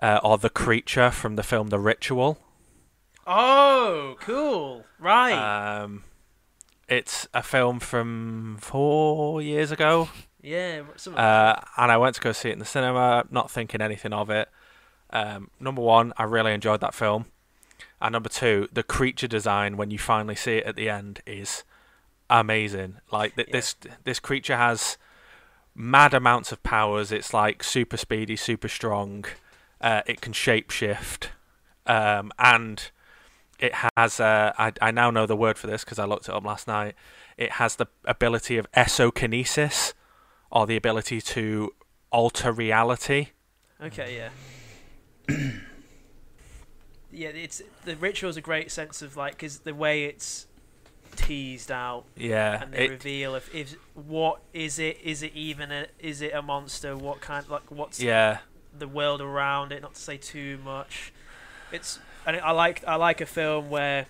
[0.00, 2.38] uh, or the creature from the film The Ritual.
[3.26, 4.84] Oh, cool!
[4.98, 5.32] Right.
[5.82, 6.04] Um,
[6.88, 10.08] it's a film from four years ago.
[10.42, 10.82] yeah.
[11.06, 14.30] Uh, and I went to go see it in the cinema, not thinking anything of
[14.30, 14.48] it.
[15.10, 17.26] Um, number one, I really enjoyed that film.
[18.00, 21.62] And number two, the creature design when you finally see it at the end is
[22.28, 22.96] amazing.
[23.12, 23.52] Like th- Yeah.
[23.52, 24.96] this, this creature has
[25.74, 27.12] mad amounts of powers.
[27.12, 29.26] It's like super speedy, super strong.
[29.80, 31.28] Uh, it can shapeshift,
[31.86, 32.90] um, and
[33.58, 34.20] it has.
[34.20, 36.66] Uh, I I now know the word for this because I looked it up last
[36.66, 36.94] night.
[37.36, 39.94] It has the ability of esokinesis,
[40.50, 41.72] or the ability to
[42.10, 43.28] alter reality.
[43.82, 45.36] Okay, yeah.
[47.12, 50.46] yeah, it's the ritual's a great sense of like because the way it's
[51.16, 54.98] teased out Yeah, and the it, reveal of if what is it?
[55.02, 55.86] Is it even a?
[55.98, 56.96] Is it a monster?
[56.96, 57.48] What kind?
[57.48, 58.38] Like what's yeah,
[58.76, 59.82] the world around it?
[59.82, 61.12] Not to say too much.
[61.72, 64.06] It's and I like I like a film where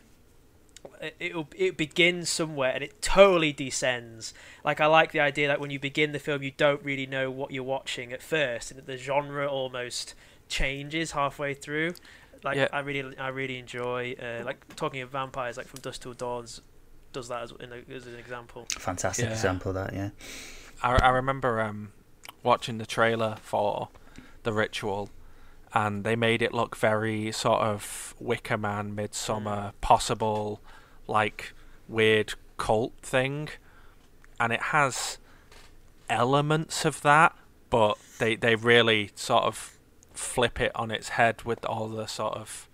[1.00, 4.32] it it'll, begins somewhere and it totally descends.
[4.64, 7.30] Like I like the idea that when you begin the film, you don't really know
[7.30, 10.14] what you're watching at first, and that the genre almost
[10.48, 11.94] changes halfway through.
[12.42, 12.68] Like Yeah.
[12.72, 16.62] I really I really enjoy uh, like talking of vampires, like from Dusk Till Dawn's
[17.12, 18.66] does that as, in a, as an example.
[18.78, 19.32] Fantastic Yeah.
[19.32, 20.10] example of that, yeah.
[20.82, 21.92] I, I remember um,
[22.44, 23.88] watching the trailer for
[24.42, 25.10] the ritual,
[25.72, 30.60] and they made it look very sort of Wicker Man, Midsommar, possible,
[31.06, 31.52] like
[31.88, 33.48] weird cult thing,
[34.38, 35.18] and it has
[36.08, 37.36] elements of that,
[37.70, 39.76] but they they really sort of
[40.12, 42.68] flip it on its head with all the sort of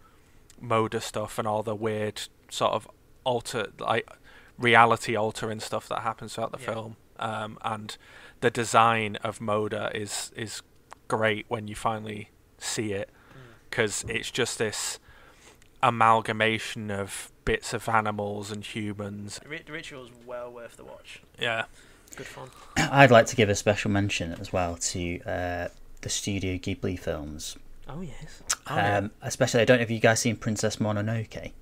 [0.60, 2.88] Moder stuff and all the weird sort of
[3.24, 4.08] alter like
[4.56, 6.72] reality altering stuff that happens throughout the Yeah.
[6.72, 6.96] film.
[7.18, 7.96] Um, and
[8.40, 10.62] the design of Moder is is
[11.08, 13.10] great when you finally see it
[13.70, 14.98] because it's just this
[15.82, 21.22] amalgamation of bits of animals and humans The, ri- the ritual's well worth the watch.
[21.38, 21.64] yeah
[22.16, 22.48] Good fun.
[22.78, 25.68] I'd like to give a special mention as well to uh,
[26.00, 27.56] the Studio Ghibli films.
[27.88, 28.42] Oh yes.
[28.68, 31.52] um, Especially, I don't know if you guys seen Princess Mononoke.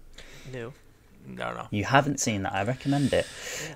[0.53, 0.73] No.
[1.27, 3.27] no no You haven't seen that, I recommend it.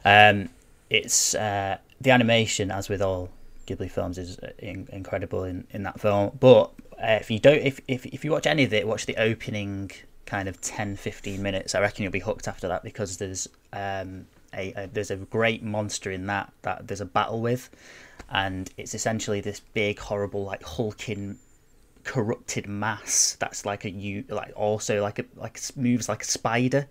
[0.05, 0.51] Um,
[0.89, 3.31] it's uh, the animation, as with all
[3.69, 6.37] Ghibli films, is uh, in- incredible in, in that film.
[6.39, 9.17] But uh, if you don't, if, if if you watch any of it, watch the
[9.17, 9.91] opening
[10.27, 11.75] kind of 10, 15 minutes.
[11.75, 15.63] I reckon you'll be hooked after that because there's um, a, a there's a great
[15.63, 17.71] monster in that that there's a battle with,
[18.31, 21.39] and it's essentially this big, horrible, like hulking
[22.05, 26.89] corrupted mass that's like a you like also like a like moves like a spider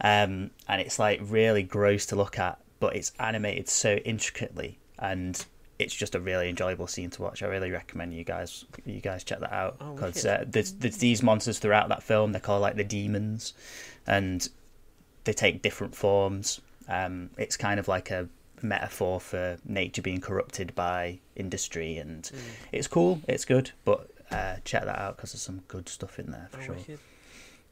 [0.00, 5.46] um and it's like really gross to look at but it's animated so intricately and
[5.78, 9.24] it's just a really enjoyable scene to watch i really recommend you guys you guys
[9.24, 10.40] check that out Oh, because wicked.
[10.40, 13.54] uh, there's, there's these monsters throughout that film they're called like the demons
[14.06, 14.48] and
[15.24, 18.28] they take different forms um it's kind of like a
[18.62, 22.38] metaphor for nature being corrupted by industry and Mm.
[22.72, 26.30] it's cool it's good but uh, check that out because there's some good stuff in
[26.30, 26.98] there for Oh, sure wicked.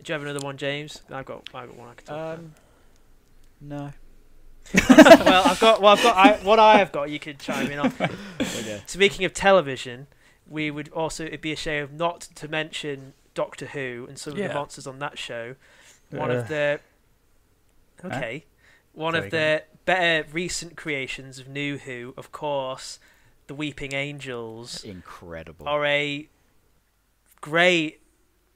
[0.03, 1.01] Do you have another one, James?
[1.11, 2.53] I've got, I've got one I can talk Um,
[3.61, 3.93] no.
[4.89, 7.11] well, I've got, well, I've got, I, what I have got.
[7.11, 7.93] You could chime in on.
[8.41, 8.83] Okay.
[8.87, 10.07] Speaking of television,
[10.49, 14.39] we would also it'd be a shame not to mention Doctor Who and some of
[14.39, 15.55] the monsters on that show.
[16.11, 16.81] One Uh, of the
[18.05, 18.45] okay,
[18.93, 22.99] one Sorry, of go the better recent creations of New Who, of course,
[23.47, 25.67] the Weeping Angels Incredible.
[25.69, 26.29] are a
[27.41, 28.01] great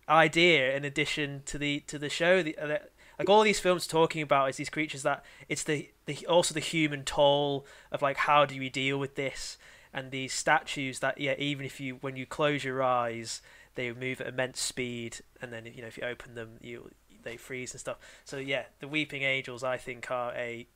[0.09, 2.42] idea in addition to the to the show.
[2.42, 2.79] The, uh,
[3.18, 6.61] like all these films talking about is these creatures that it's the, the also the
[6.61, 9.57] human toll of like how do we deal with this
[9.92, 13.40] and these statues that yeah even if you when you close your eyes
[13.76, 16.90] they move at immense speed and then you know if you open them you
[17.22, 17.96] they freeze and stuff.
[18.24, 20.68] So yeah, the Weeping Angels I think are a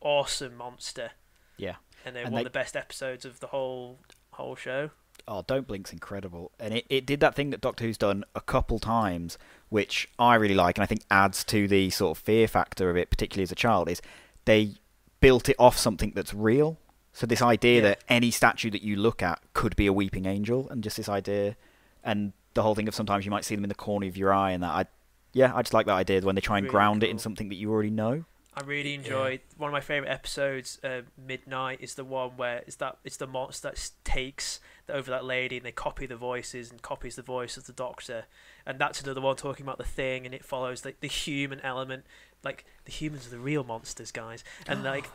[0.00, 1.10] awesome monster
[1.58, 1.74] Yeah.
[2.06, 3.98] and they're And one they- of the best episodes of the whole
[4.30, 4.90] whole show.
[5.28, 8.40] Oh, Don't Blink's incredible, and it, it did that thing that Doctor Who's done a
[8.40, 12.48] couple times, which I really like, and I think adds to the sort of fear
[12.48, 13.88] factor of it, particularly as a child.
[13.88, 14.00] Is
[14.44, 14.74] they
[15.20, 16.78] built it off something that's real.
[17.12, 17.88] So this idea Yeah.
[17.88, 21.08] that any statue that you look at could be a weeping angel, and just this
[21.08, 21.56] idea,
[22.02, 24.32] and the whole thing of sometimes you might see them in the corner of your
[24.32, 24.86] eye, and that I,
[25.32, 27.48] yeah, I just like that idea when they try and Really ground it in something
[27.50, 28.24] that you already know.
[28.52, 30.80] I really enjoyed one of my favorite episodes.
[30.82, 35.10] Uh, Midnight is the one where it's that it's the monster that takes the, over
[35.10, 38.24] that lady and they copy the voices and copies the voice of the Doctor,
[38.66, 42.04] and that's another one talking about the thing and it follows like the human element.
[42.42, 45.08] Like the humans are the real monsters, guys, and like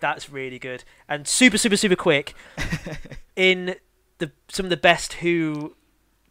[0.00, 2.34] that's really good and super super super quick.
[3.36, 3.76] in
[4.18, 5.76] the some of the best Who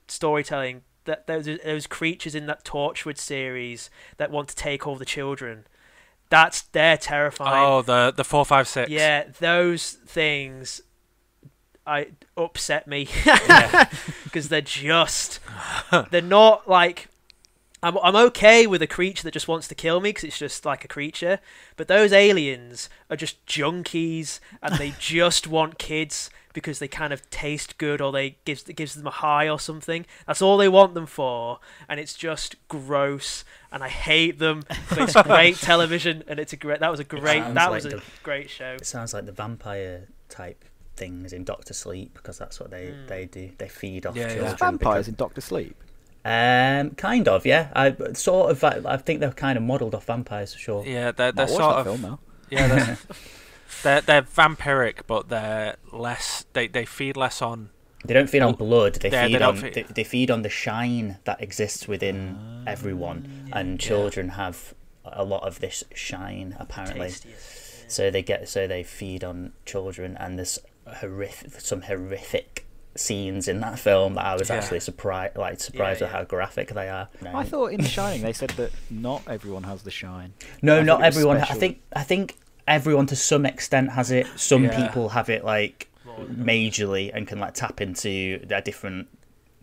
[0.07, 5.05] storytelling that those those creatures in that Torchwood series that want to take all the
[5.05, 5.65] children.
[6.32, 7.63] That's they're terrifying.
[7.63, 8.89] Oh, the the four five six.
[8.89, 10.82] yeah, those things
[11.86, 13.88] I upset me Yeah.
[14.24, 15.39] because they're just
[16.10, 17.10] they're not like
[17.84, 20.65] I'm I'm okay with a creature that just wants to kill me because it's just
[20.65, 21.39] like a creature,
[21.78, 27.28] but those aliens are just junkies and they just want kids because they kind of
[27.30, 30.06] taste good or they gives it gives them a high or something.
[30.28, 34.63] That's all they want them for, and it's just gross and I hate them.
[34.89, 37.86] But it's great television and it's a great that was a great that like was
[37.86, 38.74] a the- great show.
[38.76, 40.63] It sounds like the vampire type
[40.96, 43.08] things in Doctor Sleep because that's what they, Mm.
[43.08, 43.50] they do.
[43.58, 44.56] They feed off Yeah, yeah.
[44.56, 45.76] Vampires because- in Doctor Sleep.
[46.23, 47.69] Um, kind of, yeah.
[47.75, 48.63] I sort of.
[48.63, 50.86] I, I think they're kind of modelled off vampires for sure.
[50.86, 52.97] Yeah, they're they're sort of film yeah, they're,
[53.84, 56.45] they're they're vampiric, but they're less.
[56.53, 57.69] They they feed less on.
[58.05, 58.95] They don't feed on blood.
[58.95, 62.63] They Yeah, feed don't on feed- they, they feed on the shine that exists within
[62.67, 67.07] everyone, and children have a lot of this shine apparently.
[67.10, 67.91] Tastiest.
[67.91, 73.60] So they get so they feed on children, and there's horrific some horrific scenes in
[73.62, 74.56] that film that I was Yeah.
[74.58, 76.13] actually surprised like surprised Yeah, yeah.
[76.13, 77.08] how graphic they are.
[77.34, 80.34] I thought in The Shining they said that not everyone has the shine.
[80.62, 81.38] No, I not everyone.
[81.38, 84.27] I think I think everyone to some extent has it.
[84.36, 85.88] Some people have it like
[86.30, 89.08] majorly and can like tap into a different,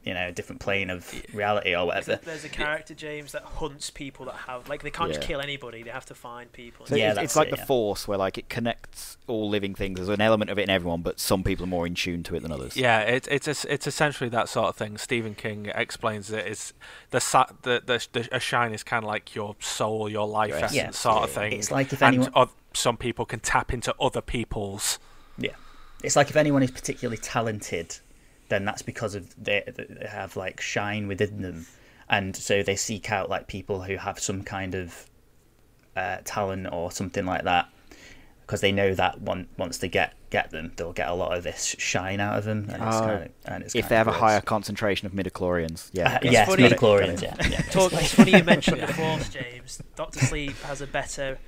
[0.05, 2.19] you know, different plane of reality or whatever.
[2.25, 5.27] there's a character James that hunts people that have like they can't just Yeah.
[5.27, 5.83] kill anybody.
[5.83, 6.87] They have to find people.
[6.87, 7.65] So Yeah, it's, that's it's like it, the yeah.
[7.67, 9.97] Force, where like it connects all living things.
[9.99, 12.37] There's an element of it in everyone, but some people are more in tune to
[12.37, 12.77] it than others.
[12.77, 14.97] Yeah, it's it's es- it's essentially that sort of thing.
[14.99, 16.73] Stephen King explains it is
[17.11, 20.51] the sa- the the, the a shine is kind of like your soul, your life
[20.51, 20.91] Your essence Yeah.
[20.93, 21.53] sort of thing.
[21.53, 24.99] It's like if and anyone, oth- some people can tap into other people's.
[25.37, 25.51] yeah,
[26.03, 27.99] it's like if anyone is particularly talented,
[28.49, 31.67] then that's because of they, they have like shine within them,
[32.09, 35.07] and so they seek out like people who have some kind of
[35.97, 37.69] uh, talent or something like that.
[38.41, 41.43] Because they know that one, once they get get them, they'll get a lot of
[41.45, 43.01] this shine out of them, and it's Oh.
[43.01, 46.15] kind of and it's If kind they of have a higher concentration of midichlorians, yeah.
[46.17, 47.35] Uh, yes, funny- midichlorians, yeah.
[47.51, 47.61] yeah.
[47.71, 49.83] Talk, it's funny you mentioned the Force, James.
[49.97, 51.39] Doctor Sleep has a better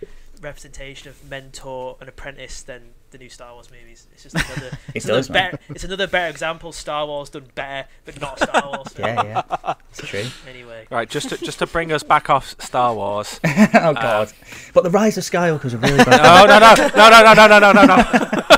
[0.43, 4.07] representation of mentor and apprentice than the new Star Wars movies.
[4.13, 4.77] It's just another.
[4.91, 5.51] It it's, does, another man.
[5.53, 6.73] better, it's another better example.
[6.73, 8.95] Star Wars done better, but not Star Wars.
[8.99, 10.25] yeah, yeah, it's true.
[10.49, 13.39] Anyway, Right, just to, just to bring us back off Star Wars.
[13.45, 14.35] oh god, um,
[14.75, 16.23] but the Rise of Skywalker was a really bad.
[16.23, 18.03] No, no, no, no, no, no, no, no, no, no.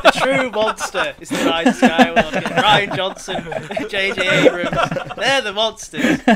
[0.03, 2.43] the true monster is the Rise of Skywalker.
[2.43, 3.45] Rian Johnson,
[3.89, 4.47] J.J.
[4.47, 4.71] Abrams,
[5.17, 6.21] they're the monsters.
[6.27, 6.33] I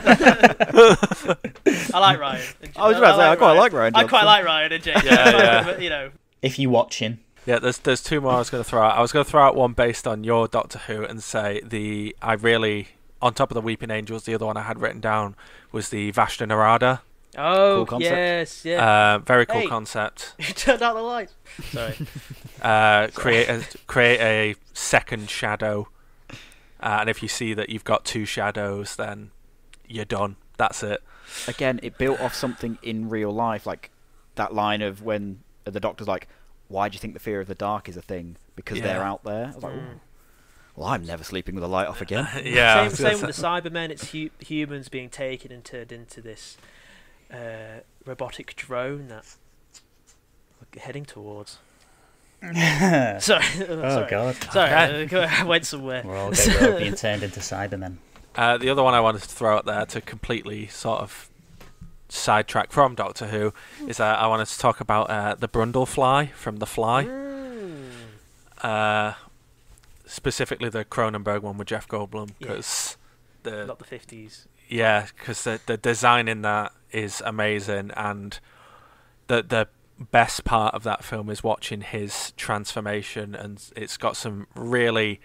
[1.98, 2.54] like Rian.
[2.62, 4.26] and- I was about to say, I quite like Rian I quite Johnson.
[4.26, 5.06] like Rian and J.J.
[5.06, 5.62] Yeah, yeah.
[5.64, 6.10] But, you know,
[6.42, 8.96] If you're watching, Yeah, there's there's two more I was going to throw out.
[8.96, 12.14] I was going to throw out one based on your Doctor Who and say the
[12.20, 12.88] I really
[13.22, 15.36] on top of the Weeping Angels, the other one I had written down
[15.72, 17.00] was the Vashta Nerada.
[17.38, 18.10] Oh, Cool concept.
[18.16, 19.14] yes, yeah.
[19.14, 19.66] Uh, very cool Hey.
[19.66, 20.34] concept.
[20.38, 21.34] You turned out the lights.
[21.70, 21.96] Sorry.
[22.62, 25.88] Uh, create a, create a second shadow,
[26.80, 29.30] uh, and if you see that you've got two shadows, then
[29.86, 30.36] you're done.
[30.56, 31.02] That's it.
[31.46, 33.90] Again, it built off something in real life, like
[34.36, 36.26] that line of when the doctor's like,
[36.68, 38.36] "Why do you think the fear of the dark is a thing?
[38.54, 40.00] Because they're out there." I was like, mm.
[40.74, 42.28] well, I'm never sleeping with the light off again.
[42.44, 42.88] yeah.
[42.88, 43.90] Same, same with the Cybermen.
[43.90, 46.56] It's hu- humans being taken and turned into this
[47.32, 49.36] uh, robotic drone that
[50.60, 51.58] we're heading towards.
[52.42, 54.36] oh Sorry, sorry, god.
[54.52, 55.08] sorry.
[55.10, 56.02] uh, I went somewhere.
[56.04, 57.96] We're all, get- we're all being turned into Cybermen.
[58.34, 61.30] Uh, the other one I wanted to throw out there to completely sort of
[62.08, 63.52] sidetrack from Doctor Who
[63.88, 67.90] is uh, I wanted to talk about uh, the Brundlefly from The Fly, Mm.
[68.62, 69.12] uh,
[70.06, 72.48] specifically the Cronenberg one with Jeff Goldblum Yeah.
[72.48, 72.96] because
[73.42, 74.46] the Not the fifties.
[74.68, 78.38] yeah because the the design in that is amazing and
[79.26, 84.46] the the best part of that film is watching his transformation and it's got some
[84.54, 85.20] really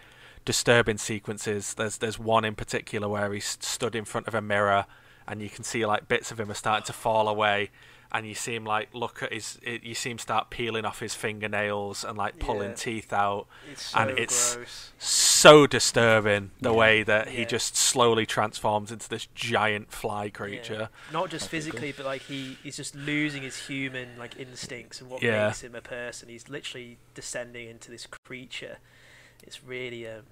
[0.45, 4.86] disturbing sequences there's there's one in particular where he's stood in front of a mirror
[5.32, 7.69] and you can see like bits of him are starting to fall away
[8.13, 10.99] and you see him like look at his it, you see him start peeling off
[10.99, 12.75] his fingernails and like pulling Yeah.
[12.75, 14.91] teeth out It's so And it's- gross.
[14.99, 16.75] so disturbing the Yeah.
[16.75, 21.71] way that he just slowly transforms into this giant fly creature Not just That's pretty
[21.71, 21.79] cool.
[21.79, 25.45] physically, but like he he's just losing his human like instincts and what Yeah.
[25.47, 26.27] makes him a person.
[26.27, 28.79] He's literally descending into this creature.
[29.43, 30.23] It's really um,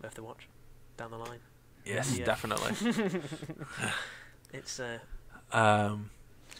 [0.00, 0.46] worth the watch
[0.96, 1.40] down the line.
[1.84, 2.24] yes Yeah.
[2.26, 2.70] definitely
[4.52, 4.98] It's uh,
[5.52, 6.10] Um,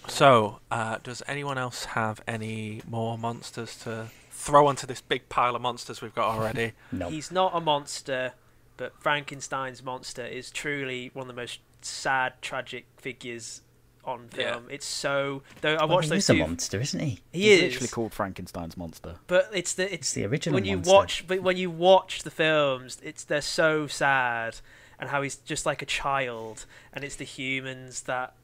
[0.08, 5.54] so, uh, does anyone else have any more monsters to throw onto this big pile
[5.54, 6.72] of monsters we've got already?
[6.90, 7.10] No.
[7.10, 8.32] he's not a monster,
[8.76, 13.62] but Frankenstein's monster is truly one of the most sad, tragic figures
[14.04, 14.52] on Yeah.
[14.54, 14.66] film.
[14.70, 17.20] It's so though I Well, watched he those is a monster, isn't he?
[17.32, 19.16] He He's is literally called Frankenstein's monster.
[19.26, 20.92] but it's the It's it's the original when you monster.
[20.92, 24.56] watch but when you watch the films it's they're so sad
[25.00, 28.34] and how he's just like a child and it's the humans that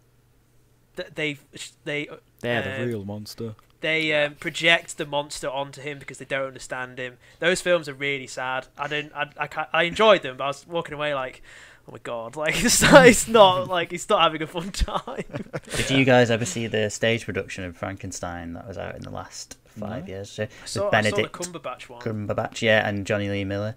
[0.96, 1.38] that they
[1.84, 2.08] they
[2.40, 3.54] They're Uh, the real monster.
[3.82, 7.94] they um, project the monster onto him because they don't understand him those films are
[7.94, 11.14] really sad i didn't i i, ca- I enjoyed them but i was walking away
[11.14, 11.42] like
[11.86, 15.24] oh my god like it's not, it's not like he's not having a fun time
[15.76, 19.10] Did you guys ever see the stage production of Frankenstein that was out in the
[19.10, 20.14] last five No.
[20.14, 20.30] years?
[20.30, 22.00] So, I with saw, I saw the Benedict Cumberbatch one.
[22.00, 23.74] Cumberbatch, yeah, and Jonny Lee Miller.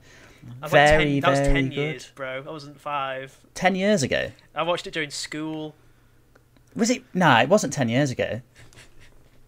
[0.61, 1.75] I Very, 10, that was very 10 good.
[1.75, 2.43] years, bro.
[2.47, 3.37] I wasn't five.
[3.53, 4.31] Ten years ago.
[4.55, 5.75] I watched it during school.
[6.75, 7.03] Was it?
[7.13, 8.41] Nah, it wasn't ten years ago.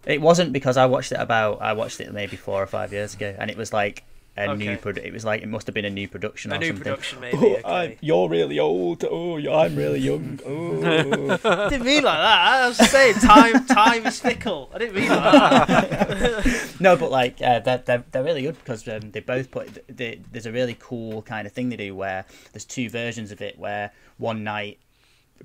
[0.05, 1.61] It wasn't because I watched it about.
[1.61, 4.03] I watched it maybe four or five years ago, and it was like
[4.38, 4.71] a new.
[4.71, 4.82] Okay.
[4.82, 6.84] Produ- it was like it must have been a new production A or new something.
[6.84, 7.38] production, maybe.
[7.38, 7.61] Oh, okay.
[7.65, 9.03] I'm, you're really old.
[9.03, 10.39] Oh, I'm really young.
[10.51, 11.69] Oh.
[11.69, 12.63] didn't mean like that.
[12.63, 14.69] I was just saying, time time is fickle.
[14.73, 16.73] I didn't mean like that.
[16.79, 19.84] no, but like uh, they're, they're they're really good because um, they both put.
[19.88, 23.41] They, there's a really cool kind of thing they do where there's two versions of
[23.41, 23.59] it.
[23.59, 24.79] Where one night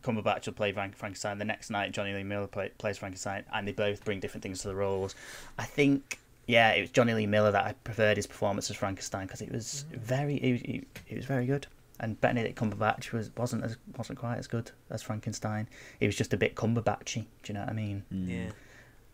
[0.00, 3.66] Cumberbatch will play Frank- Frankenstein, the next night Jonny Lee Miller play, plays Frankenstein, and
[3.66, 5.14] they both bring different things to the roles.
[5.58, 6.18] I think.
[6.46, 9.50] Yeah, it was Jonny Lee Miller that I preferred his performance as Frankenstein because it
[9.50, 11.66] was very, it, it, it was very good.
[11.98, 15.66] And Benedict Cumberbatch was wasn't as wasn't quite as good as Frankenstein.
[15.98, 17.24] He was just a bit Cumberbatchy.
[17.42, 18.04] Do you know what I mean?
[18.10, 18.50] yeah.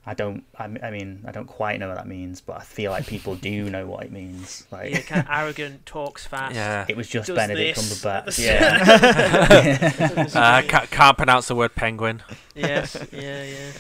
[0.05, 0.43] I don't.
[0.59, 3.07] I, m- I mean, I don't quite know what that means, but I feel like
[3.07, 4.67] people do know what it means.
[4.73, 6.57] Like Yeah, kind of arrogant, talks fast.
[6.57, 6.85] Yeah.
[6.89, 8.03] it was just Does Benedict this.
[8.03, 8.39] Cumberbatch.
[8.45, 12.21] Yeah, Uh, ca- can't pronounce the word penguin.
[12.57, 12.97] yes.
[13.13, 13.71] Yeah, yeah.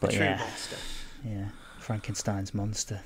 [0.00, 0.76] but true yeah, monster.
[1.24, 1.44] yeah.
[1.80, 3.00] Frankenstein's monster.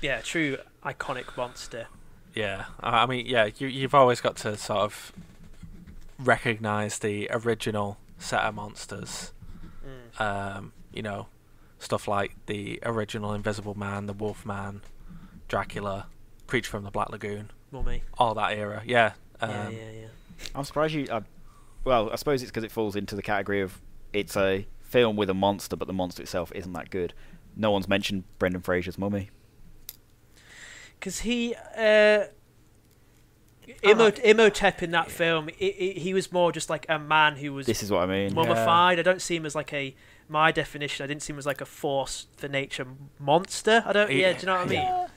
[0.00, 1.86] Yeah, true iconic monster.
[2.34, 5.12] Yeah, I I mean, yeah, you you've always got to sort of
[6.18, 9.32] recognize the original set of monsters.
[9.86, 10.20] Mm.
[10.20, 11.26] Um, you know,
[11.78, 14.82] stuff like the original Invisible Man, the Wolf Man,
[15.48, 16.06] Dracula,
[16.46, 18.02] Creature from the Black Lagoon, Mummy.
[18.18, 18.82] all that era.
[18.84, 19.12] Yeah.
[19.40, 20.06] Um, yeah, yeah, yeah.
[20.54, 21.06] I'm surprised you.
[21.10, 21.22] I,
[21.84, 23.80] well, I suppose it's because it falls into the category of
[24.12, 27.12] it's a film with a monster, but the monster itself isn't that good.
[27.56, 29.30] No one's mentioned Brendan Fraser's Mummy.
[30.98, 31.54] Because he.
[31.76, 32.24] Uh,
[33.84, 37.52] Imo, Imhotep in that film, i i he was more just like a man who
[37.52, 38.34] was This is what I mean.
[38.34, 38.98] mummified.
[38.98, 39.94] I don't see him as like a
[40.28, 41.04] my definition.
[41.04, 42.86] I didn't see him as like a force for nature
[43.20, 43.82] monster.
[43.86, 44.10] I don't.
[44.10, 45.08] He- Yeah, do you know what I mean?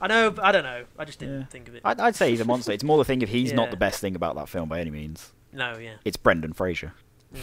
[0.00, 0.34] I know.
[0.42, 0.84] I don't know.
[0.98, 1.46] I just didn't Yeah.
[1.46, 1.82] think of it.
[1.84, 2.72] I'd, I'd say he's a monster.
[2.72, 4.90] It's more the thing of he's not the best thing about that film by any
[4.90, 5.32] means.
[5.52, 5.94] no, yeah.
[6.04, 6.92] It's Brendan Fraser.
[7.34, 7.40] Mm.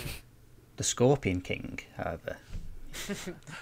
[0.78, 2.38] The Scorpion King, however.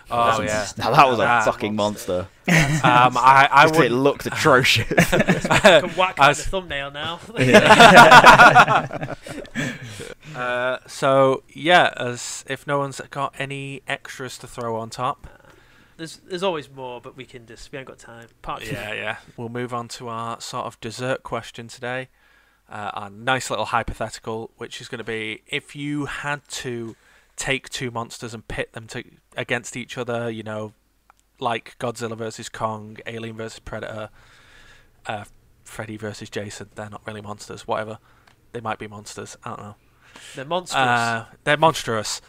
[0.10, 0.68] Oh yeah.
[0.78, 2.28] Now that was a That fucking monster.
[2.48, 4.88] Um, I I Just it looked atrocious.
[5.10, 7.20] Can whack I out was- the thumbnail now.
[10.36, 15.28] Uh, so yeah, as if no one's got any extras to throw on top.
[15.98, 18.28] there's there's always more, but we can just we haven't got time.
[18.42, 18.72] Part two.
[18.72, 19.18] Yeah, yeah.
[19.36, 22.08] We'll move on to our sort of dessert question today.
[22.70, 26.96] Uh, our nice little hypothetical, which is going to be if you had to
[27.42, 29.04] take two monsters and pit them to,
[29.36, 30.74] against each other, you know,
[31.39, 34.12] like Godzilla versus Kong, Alien versus Predator,
[35.08, 35.24] uh,
[35.64, 36.70] Freddy versus Jason.
[36.76, 37.66] They're not really monsters.
[37.66, 37.98] Whatever.
[38.52, 39.38] They might be monsters.
[39.44, 39.76] I don't know.
[40.36, 40.78] They're monstrous.
[40.78, 42.22] Uh, they're monstrous.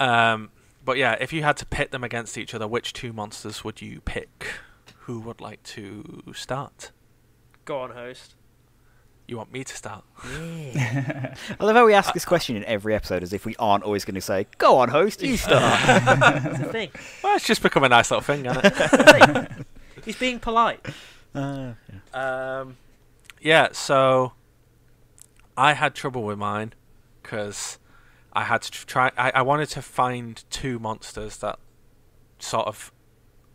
[0.00, 0.50] Um,
[0.84, 3.80] but yeah, if you had to pit them against each other, which two monsters would
[3.80, 4.46] you pick?
[5.02, 6.90] Who would like to start?
[7.64, 8.34] Go on, host.
[9.32, 10.04] You want me to start?
[10.74, 11.34] Yeah.
[11.58, 14.04] I love how we ask this question in every episode as if we aren't always
[14.04, 16.90] going to say, "Go on, host, you start." That's the thing.
[17.24, 19.66] Well, it's just become a nice little thing, hasn't it?
[20.04, 20.84] He's being polite.
[21.34, 21.72] uh,
[22.12, 22.60] yeah.
[22.60, 22.76] Um,
[23.40, 24.34] yeah, so
[25.56, 26.74] I had trouble with mine
[27.22, 27.78] because
[28.34, 29.12] I had to try.
[29.16, 31.58] I, I wanted to find two monsters that
[32.38, 32.92] sort of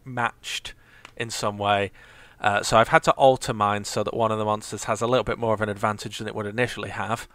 [0.03, 0.73] matched
[1.15, 1.91] in some way.
[2.39, 5.07] Uh, so I've had to alter mine so that one of the monsters has a
[5.07, 7.27] little bit more of an advantage than it would initially have.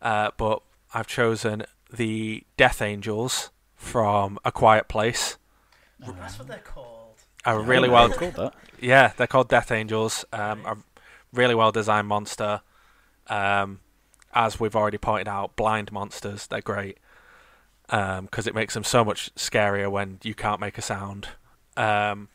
[0.00, 0.62] Uh, but
[0.94, 5.36] I've chosen the Death Angels from A Quiet Place.
[6.00, 6.88] That's what they're called.
[7.44, 8.54] A really well It's called that.
[8.80, 10.24] yeah, they're called Death Angels.
[10.32, 10.76] Um, a
[11.32, 12.62] really well designed monster.
[13.28, 13.80] Um,
[14.32, 16.98] as we've already pointed out, blind monsters, they're great.
[17.88, 21.28] Because it makes them so much scarier when you can't make a sound.
[21.76, 22.28] Um,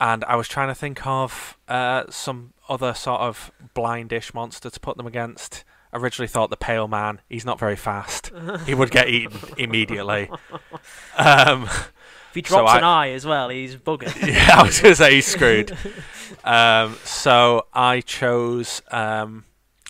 [0.00, 4.80] and I was trying to think of uh, some other sort of blindish monster to
[4.80, 5.62] put them against.
[5.92, 7.20] I originally thought the Pale Man.
[7.28, 8.30] He's not very fast.
[8.66, 10.30] he would get eaten immediately.
[11.16, 14.14] Um, If he So drops I- an eye as well, he's buggered.
[14.26, 15.76] yeah, I was going to say he's screwed.
[16.44, 19.44] Um, so I chose um,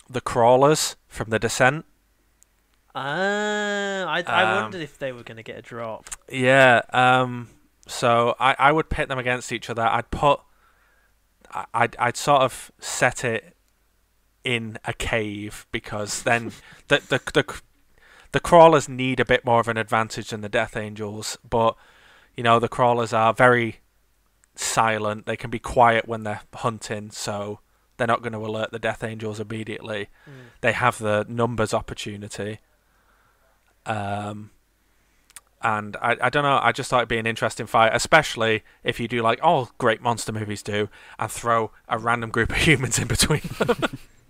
[0.09, 1.85] the crawlers from the Descent.
[2.95, 6.09] Ah, I, I Um, wondered if they were going to get a drop.
[6.31, 6.81] Yeah.
[7.91, 9.83] So I, I would pit them against each other.
[9.83, 10.39] I'd put.
[11.73, 13.55] I'd I'd sort of set it
[14.43, 16.51] in a cave because then
[16.87, 17.61] the the the
[18.31, 21.75] the crawlers need a bit more of an advantage than the Death Angels, but
[22.35, 23.81] you know the crawlers are very
[24.55, 25.25] silent.
[25.25, 27.59] They can be quiet when they're hunting, so
[27.97, 30.07] they're not going to alert the Death Angels immediately.
[30.27, 30.51] Mm.
[30.61, 32.59] They have the numbers opportunity.
[33.85, 34.51] Um,
[35.63, 36.59] and I, I don't know.
[36.61, 40.01] I just thought it'd be an interesting fight, especially if you do like all great
[40.01, 40.89] monster movies do,
[41.19, 43.41] and throw a random group of humans in between.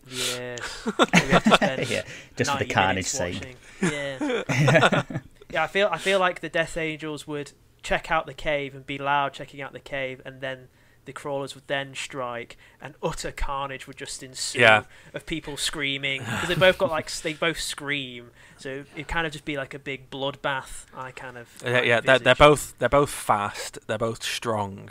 [0.10, 0.88] Yes.
[0.98, 2.04] We have to spend yeah,
[2.36, 3.58] just for the carnage minutes sake.
[3.82, 5.04] Yeah.
[5.50, 8.86] yeah, I feel I feel like the Death Angels would check out the cave and
[8.86, 10.68] be loud checking out the cave, and then
[11.06, 14.84] the crawlers would then strike, and utter carnage would just ensue Yeah.
[15.14, 19.34] of people screaming because they both got like they both scream, so it kind of
[19.34, 20.86] just be like a big bloodbath.
[20.96, 23.80] I kind of yeah, yeah, they're, they're both they're both fast.
[23.88, 24.90] They're both strong.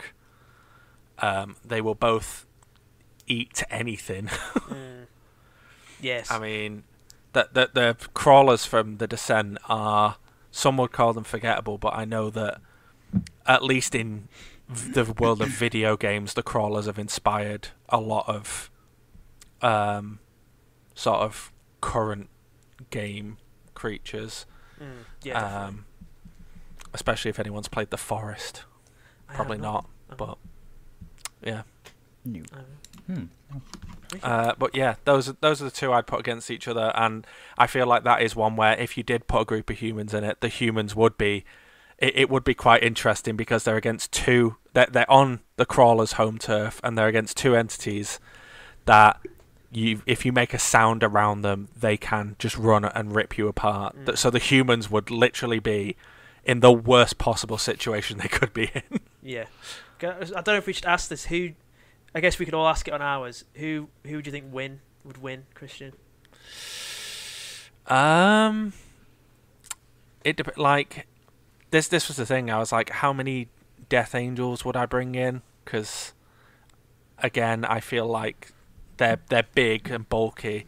[1.19, 2.45] Um, they will both
[3.27, 4.29] eat anything.
[4.71, 5.05] Mm.
[5.99, 6.31] Yes.
[6.31, 6.83] I mean,
[7.33, 10.15] the, the the crawlers from the Descent are
[10.49, 12.59] some would call them forgettable, but I know that
[13.45, 14.27] at least in
[14.71, 18.69] the world of video games, the crawlers have inspired a lot of
[19.61, 20.19] um,
[20.95, 21.51] sort of
[21.81, 22.29] current
[22.89, 23.37] game
[23.73, 24.45] creatures.
[24.81, 24.85] Mm.
[25.23, 25.65] Yeah.
[25.65, 25.85] um,
[26.93, 28.63] especially if anyone's played The Forest.
[29.29, 30.15] I have Probably not, Oh.
[30.15, 30.37] but
[31.43, 31.61] yeah.
[32.25, 32.43] New.
[33.07, 33.25] Hmm.
[34.21, 37.25] Uh, but yeah, those are, those are the two I'd put against each other, and
[37.57, 40.13] I feel like that is one where if you did put a group of humans
[40.13, 41.45] in it, the humans would be,
[42.01, 46.13] it, it would be quite interesting because they're against two, they're, they're on the crawler's
[46.13, 48.19] home turf, and they're against two entities
[48.85, 49.21] that
[49.71, 53.47] you, if you make a sound around them, they can just run and rip you
[53.47, 53.95] apart.
[53.95, 54.17] Mm.
[54.17, 55.95] So the humans would literally be
[56.43, 58.99] in the worst possible situation they could be in.
[59.21, 59.45] Yeah.
[60.01, 61.25] I don't know if we should ask this.
[61.25, 61.51] Who?
[62.15, 63.45] I guess we could all ask it on ours.
[63.53, 63.89] Who?
[64.03, 65.93] Who do you think win would win, Christian?
[67.85, 68.73] Um,
[70.23, 71.05] it like
[71.71, 71.87] this.
[71.87, 72.49] This was the thing.
[72.49, 73.49] I was like, how many
[73.89, 75.41] Death Angels would I bring in?
[75.63, 76.13] Because
[77.17, 78.51] again, I feel like
[78.97, 80.65] they're they're big and bulky.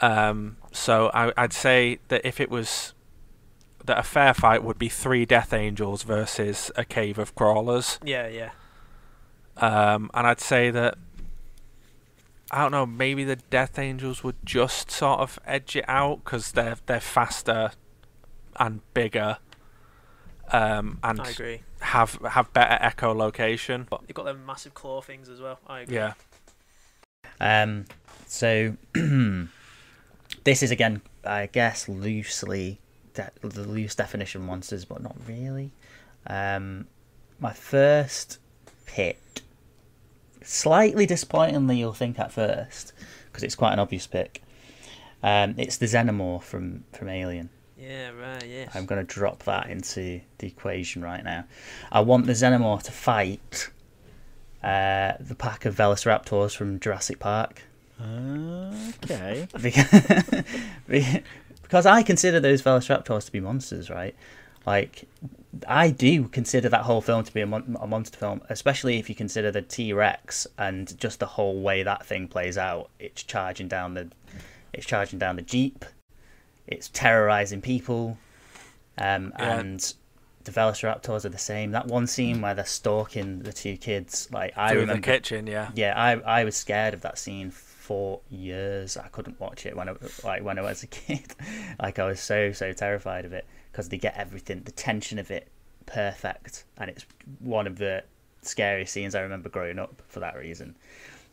[0.00, 2.94] Um, so I, I'd say that if it was
[3.84, 7.98] that a fair fight would be three Death Angels versus a cave of crawlers.
[8.04, 8.50] Yeah, yeah.
[9.56, 10.96] Um, and I'd say that
[12.50, 12.86] I don't know.
[12.86, 17.72] Maybe the Death Angels would just sort of edge it out because they're they're faster
[18.58, 19.38] and bigger,
[20.52, 21.60] um, and I agree.
[21.80, 23.86] have have better echolocation.
[23.88, 25.58] But They've got them massive claw things as well.
[25.66, 25.96] I agree.
[25.96, 26.12] yeah,
[27.40, 27.86] Um,
[28.26, 28.76] so
[30.44, 32.80] this is again, I guess, loosely
[33.14, 35.72] de- the loose definition monsters, but not really.
[36.26, 36.86] Um,
[37.40, 38.38] my first
[38.86, 39.20] pick,
[40.42, 42.92] slightly disappointingly, you'll think at first,
[43.26, 44.42] because it's quite an obvious pick.
[45.22, 47.50] Um, it's the Xenomorph from from Alien.
[47.78, 48.44] Yeah, right.
[48.46, 48.74] Yes.
[48.74, 51.44] I'm going to drop that into the equation right now.
[51.92, 53.70] I want the Xenomorph to fight
[54.62, 57.62] Uh, the pack of Velociraptors from Jurassic Park.
[58.00, 59.46] Okay.
[60.88, 64.16] Because I consider those Velociraptors to be monsters, right?
[64.66, 65.06] Like,
[65.66, 69.08] I do consider that whole film to be a, mon- a monster film, especially if
[69.08, 72.88] you consider the T Rex and just the whole way that thing plays out.
[72.98, 74.10] It's charging down the,
[74.72, 75.84] it's charging down the jeep,
[76.68, 78.16] it's terrorizing people,
[78.96, 79.58] um, Yeah.
[79.58, 79.94] and
[80.44, 81.72] the Velociraptors are the same.
[81.72, 85.46] That one scene where they're stalking the two kids, like I Through remember the kitchen,
[85.46, 85.70] yeah.
[85.74, 88.96] yeah, I I was scared of that scene for years.
[88.96, 89.94] I couldn't watch it when I
[90.24, 91.34] like when I was a kid.
[91.80, 95.30] like I was so so terrified of it because they get everything, the tension of
[95.30, 95.48] it,
[95.86, 97.04] perfect, and it's
[97.40, 98.04] one of the
[98.42, 100.76] scariest scenes I remember growing up for that reason.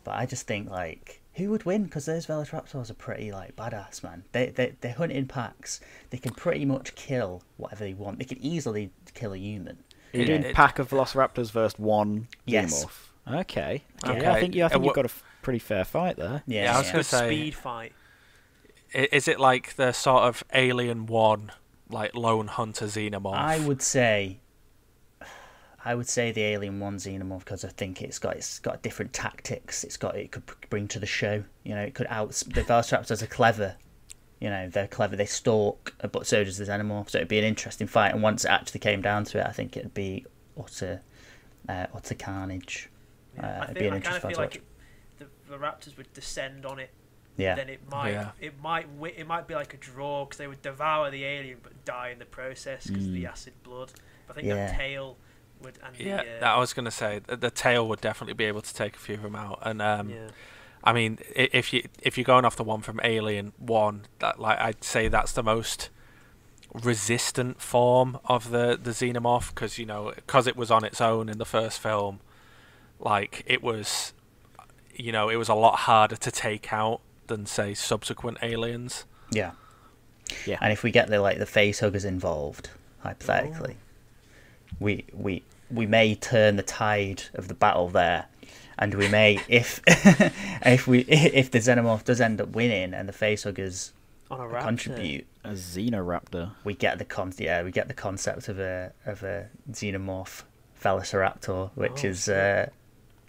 [0.04, 1.84] But I just think like who would win?
[1.86, 4.24] Because those Velociraptors are pretty like badass, man.
[4.32, 5.80] They they they hunt in packs.
[6.10, 8.20] They can pretty much kill whatever they want.
[8.20, 9.78] They can easily kill a human.
[10.14, 12.86] Are you It- doing pack of Velociraptors versus one Yes.
[12.86, 13.40] Xenomorph?
[13.42, 13.84] Okay.
[14.06, 14.22] Okay.
[14.22, 14.64] Yeah, I think you.
[14.64, 16.44] I Uh, think what- you've got a f- pretty fair fight there.
[16.48, 16.92] Yeah, Yeah, I was yeah.
[16.94, 17.94] gonna say- speed fight.
[18.94, 21.52] Is it like the sort of Alien One,
[21.90, 23.36] like lone hunter xenomorph?
[23.36, 24.40] I would say,
[25.88, 29.14] I would say the Alien One Xenomorph because I think it's got it's got different
[29.14, 29.84] tactics.
[29.84, 31.44] It's got it could bring to the show.
[31.64, 33.76] You know, it could out the Velociraptors are clever.
[34.42, 35.16] You know, they're clever.
[35.16, 37.10] They stalk, uh, but so does the Xenomorph.
[37.12, 38.14] So it'd be an interesting fight.
[38.14, 40.26] And once it actually came down to it, I think it'd be
[40.60, 41.02] utter,
[41.70, 42.90] uh, utter carnage.
[43.42, 44.56] Uh, I, it'd feel, be an I interesting fight feel to like watch.
[45.22, 46.90] it, the, the Raptors would descend on it.
[47.38, 48.32] Yeah, Then it might Yeah.
[48.40, 51.84] it might it might be like a draw because they would devour the alien but
[51.84, 53.30] die in the process because of the Mm.
[53.30, 53.92] acid blood.
[54.26, 54.72] But I think Yeah.
[54.72, 55.18] the tail
[55.66, 58.34] would and yeah, the, uh, that I was gonna say the, the tail would definitely
[58.34, 60.28] be able to take a few of them out, and um, yeah.
[60.84, 64.59] I mean, if you if you're going off the one from Alien One, that like
[64.59, 65.89] I'd say that's the most
[66.74, 71.28] resistant form of the the xenomorph because you know because it was on its own
[71.30, 72.20] in the first film,
[72.99, 74.13] like it was,
[74.93, 79.05] you know, it was a lot harder to take out than say subsequent aliens.
[79.32, 79.51] yeah,
[80.45, 80.57] Yeah.
[80.61, 83.78] And if we get the like the face huggers involved, hypothetically,
[84.80, 88.28] we we we may turn the tide of the battle there,
[88.78, 89.82] and we may if
[90.66, 93.91] if we if the xenomorph does end up winning and the facehuggers
[94.32, 96.51] on a contribute, A Xenoraptor.
[96.63, 100.43] we get the con yeah we get the concept of a of a xenomorph
[100.84, 102.70] velociraptor, which Oh, is uh,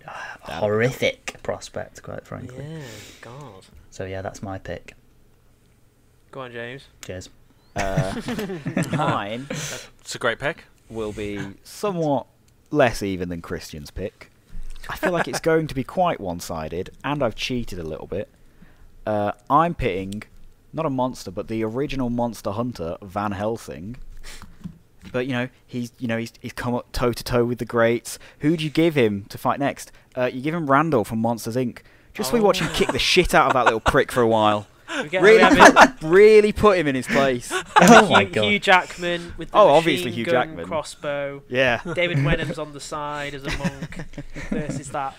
[0.07, 0.11] a
[0.53, 2.65] horrific prospect, quite frankly.
[2.69, 2.81] Yeah,
[3.23, 3.65] God.
[3.91, 4.95] So yeah, that's my pick.
[6.33, 6.85] Go on, James.
[7.03, 7.31] Cheers.
[7.75, 8.21] Uh,
[8.97, 10.65] mine It's a great pick.
[10.89, 12.27] Will be somewhat
[12.71, 14.31] less even than Christian's pick.
[14.89, 18.29] I feel like it's going to be quite one-sided, and I've cheated a little bit.
[19.05, 20.23] Uh, I'm pitting
[20.73, 23.97] not a monster, but the original Monster Hunter, Van Helsing.
[25.13, 27.65] But you know, he's you know he's he's come up toe to toe with the
[27.65, 28.19] greats.
[28.41, 29.93] Who'd you give him to fight next?
[30.17, 31.79] Uh, you give him Randall from Monsters Inc.
[32.13, 34.29] Just so we watch him kick the shit out of that little prick for a
[34.29, 34.67] while.
[35.03, 37.53] We get, Really, put, really put him in his place.
[37.79, 38.45] Oh my Hugh, god.
[38.45, 40.65] Hugh Jackman with the Oh, obviously Hugh gun Jackman.
[40.67, 41.43] crossbow.
[41.49, 44.05] Yeah, David Wenham's on the side as a monk
[44.49, 45.15] versus that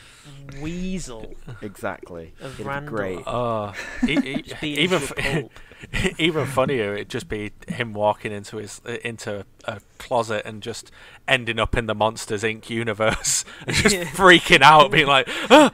[0.59, 2.34] weasel exactly.
[2.41, 2.95] of Randall.
[2.95, 3.20] great.
[3.28, 3.74] Oh,
[4.07, 5.51] even into a f- pulp.
[6.18, 10.89] even funnier, it'd just be him walking into his into a closet and just
[11.28, 12.70] ending up in the Monsters Inc.
[12.72, 15.72] universe and just freaking out, being like, "Ah!"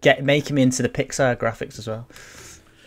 [0.00, 2.06] Get make him into the Pixar graphics as well.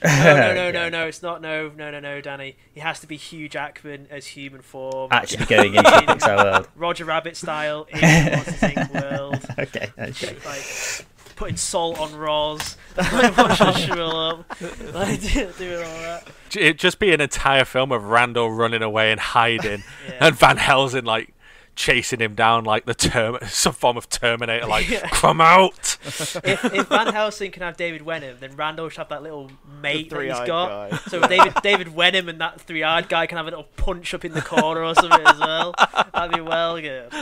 [0.04, 0.72] No, no, no, Yeah.
[0.72, 1.08] no, no.
[1.08, 1.42] It's not.
[1.42, 2.56] No, no, no, no, Danny.
[2.74, 5.10] He has to be Hugh Jackman as human form.
[5.12, 6.68] Actually going into the Pixar world.
[6.76, 8.94] Roger Rabbit style in the Monsters Inc.
[9.12, 9.46] world.
[9.60, 9.92] Okay.
[9.98, 10.38] okay.
[10.46, 12.78] Like putting salt on Roz.
[12.98, 14.62] like watching shrivel up.
[14.94, 15.22] Like
[15.58, 16.28] doing all that.
[16.56, 20.28] it'd just be an entire film of Randall running away and hiding, Yeah.
[20.28, 21.34] and Van Helsing like
[21.78, 25.08] chasing him down like the term some form of Terminator, like Yeah.
[25.10, 25.98] come out.
[26.04, 29.52] if, if Van Helsing can have David Wenham, then Randall should have that little
[29.82, 30.90] mate that he's got.
[30.92, 30.98] guy.
[31.08, 34.34] So David David Wenham and that three-eyed guy can have a little punch up in
[34.34, 35.74] the corner or something as well.
[36.14, 37.14] That'd be well good.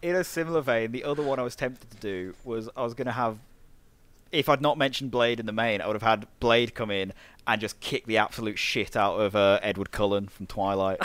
[0.00, 2.94] In a similar vein, the other one I was tempted to do was I was
[2.94, 3.38] going to have,
[4.30, 7.12] if I'd not mentioned Blade in the main, I would have had Blade come in
[7.44, 10.98] and just kick the absolute shit out of uh, Edward Cullen from Twilight.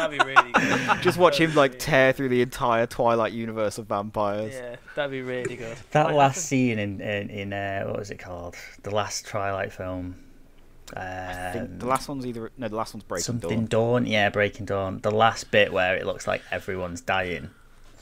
[0.00, 0.80] That'd be really good.
[1.02, 4.54] just watch him like tear through the entire Twilight universe of vampires.
[4.54, 5.76] Yeah, that'd be really good.
[5.90, 8.56] That Like, last scene in in, in uh, what was it called?
[8.82, 10.16] The last Twilight film.
[10.96, 14.02] I think Um, the last one's either no, the last one's Breaking something Dawn.
[14.02, 14.06] Dawn.
[14.06, 14.98] Yeah, Breaking Dawn.
[15.00, 17.50] The last bit where it looks like everyone's dying.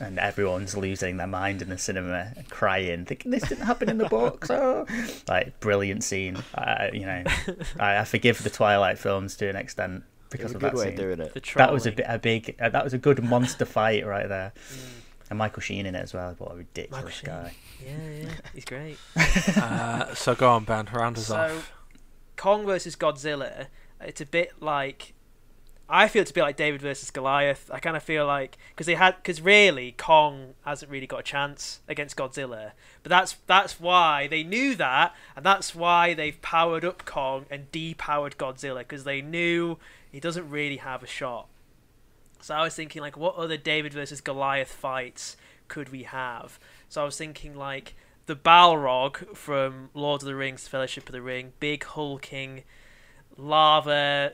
[0.01, 3.99] And everyone's losing their mind in the cinema, and crying, thinking this didn't happen in
[3.99, 4.49] the books.
[4.53, 4.87] Oh,
[5.27, 6.39] like brilliant scene.
[6.55, 7.25] I, you know,
[7.81, 10.77] I, I forgive the Twilight films to an extent, because It's a of good that
[10.77, 10.97] way scene.
[10.97, 11.53] doing it.
[11.57, 12.57] That was a, bit, a big.
[12.61, 14.79] Uh, that was a good monster fight right there, Mm.
[15.31, 16.35] and Michael Sheen in it as well.
[16.39, 17.55] What a ridiculous guy.
[17.85, 18.99] Yeah, yeah, he's great.
[19.57, 20.89] Uh, so go on, Ben.
[20.93, 21.73] Round us so, off.
[22.37, 23.67] Kong versus Godzilla.
[24.01, 25.15] It's a bit like
[25.91, 27.71] I feel it's a bit like David versus Goliath.
[27.73, 31.23] I kind of feel like because they had because really Kong hasn't really got a
[31.23, 32.73] chance against Godzilla,
[33.03, 37.73] but that's that's why they knew that, and that's why they've powered up Kong and
[37.73, 39.79] depowered Godzilla because they knew
[40.11, 41.49] he doesn't really have a shot.
[42.41, 45.37] So I was thinking like, what other David versus Goliath fights
[45.67, 46.59] could we have?
[46.89, 47.95] So I was thinking like
[48.27, 52.63] the Balrog from Lord of the Rings, Fellowship of the Ring, big hulking
[53.37, 54.33] lava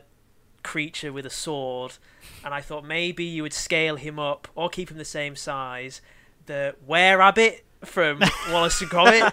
[0.62, 1.92] creature with a sword,
[2.44, 6.00] and I thought maybe you would scale him up or keep him the same size.
[6.46, 8.20] The Were Rabbit from
[8.50, 9.32] Wallace and Gromit.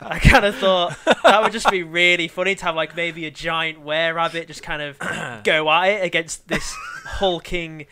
[0.00, 3.30] I kind of thought that would just be really funny to have like maybe a
[3.30, 4.98] giant were rabbit just kind of
[5.44, 7.86] go at it against this hulking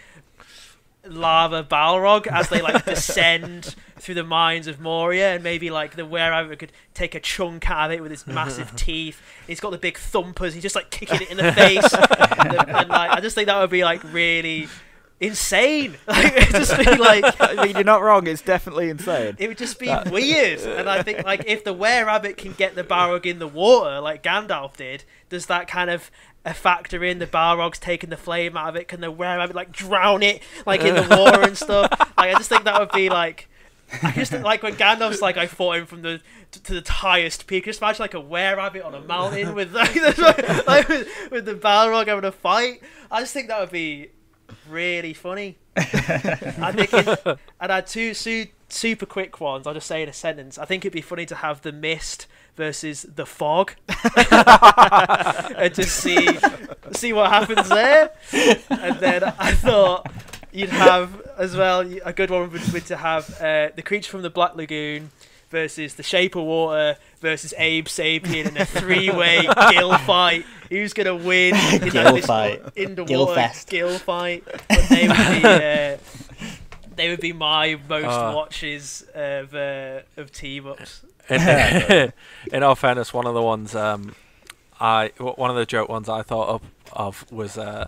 [1.06, 6.04] lava Balrog as they like descend through the mines of Moria, and maybe like the
[6.04, 9.20] were rabbit could take a chunk out of it with his massive teeth.
[9.46, 10.54] He's got the big thumpers.
[10.54, 11.92] He's just like kicking it in the face,
[12.38, 14.68] and, and, like I just think that would be like really
[15.20, 15.96] insane.
[16.06, 18.26] Like, it'd just be like I mean, you're not wrong.
[18.26, 19.36] It's definitely insane.
[19.38, 20.60] it would just be weird.
[20.60, 24.00] And I think like if the were rabbit can get the Balrog in the water
[24.00, 26.10] like Gandalf did, does that kind of
[26.44, 28.88] a factor in the Balrog's taking the flame out of it?
[28.88, 31.90] Can the were rabbit like drown it like in the water and stuff?
[32.16, 33.46] Like I just think that would be like.
[34.04, 36.20] I just think, like when Gandalf's like I fought him from the
[36.52, 37.64] to, to the highest peak.
[37.64, 39.96] Just imagine like a were rabbit on a mountain with like,
[40.66, 42.82] like with, with the Balrog having a fight.
[43.10, 44.10] I just think that would be
[44.68, 45.58] really funny.
[45.76, 49.66] I think it, and I had two su- super quick ones.
[49.66, 50.58] I'll just say in a sentence.
[50.58, 53.72] I think it'd be funny to have the mist versus the fog,
[55.56, 56.28] and to see
[56.92, 58.12] see what happens there.
[58.70, 60.10] And then I thought
[60.52, 64.22] you'd have as well a good one would be to have uh, the creature from
[64.22, 65.10] the Black Lagoon
[65.50, 70.44] versus the Shape of Water versus Abe Sapien in a three-way gill fight.
[70.70, 72.62] Who's gonna win in Gill that, fight.
[72.76, 73.68] in the Gill water fest.
[73.68, 74.44] gill fight?
[74.46, 75.96] But they would be uh,
[76.96, 78.34] they would be my most Ah.
[78.34, 81.02] watches of uh, of team ups.
[81.28, 82.12] In,
[82.52, 84.14] in all fairness, one of the ones um,
[84.80, 86.62] I w- one of the joke ones I thought of,
[86.92, 87.86] of was uh,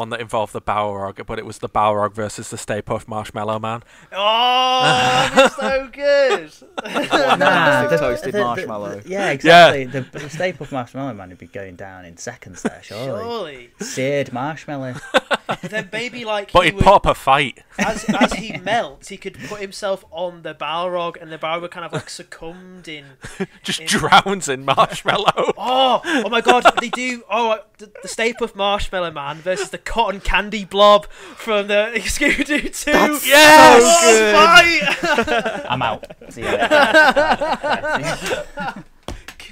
[0.00, 3.58] one that involved the Balrog, but it was the Balrog versus the Stay Puft Marshmallow
[3.58, 3.82] Man.
[4.10, 6.50] Oh, that's so good.
[6.82, 9.02] Nah, massive toasted marshmallow.
[9.04, 9.84] yeah, exactly.
[9.84, 13.04] The, the Stay Puft Marshmallow Man would be going down in seconds there, surely.
[13.22, 14.94] Surely, Seared marshmallow.
[15.62, 17.62] then maybe like But he he'd would, put up a fight.
[17.78, 21.84] as as he melts, he could put himself on the Balrog, and the Balrog kind
[21.86, 23.04] of like succumbed in.
[23.62, 25.52] Just In- drowns in marshmallow.
[25.62, 26.64] Oh, oh my God!
[26.80, 27.22] They do.
[27.30, 31.92] Oh, uh, the, the Stay Puft Marshmallow Man versus the Cotton Candy Blob from the
[31.96, 32.92] Scooby Doo Two.
[32.92, 33.82] That's Yes!
[34.02, 35.66] Oh, fight!
[35.70, 36.06] I'm out.
[36.30, 36.64] See you later.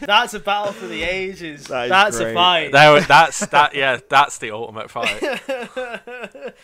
[0.01, 1.65] That's a battle for the ages.
[1.67, 2.73] That is That's a fight.
[2.73, 3.75] There, that's that.
[3.75, 5.23] Yeah, that's the ultimate fight.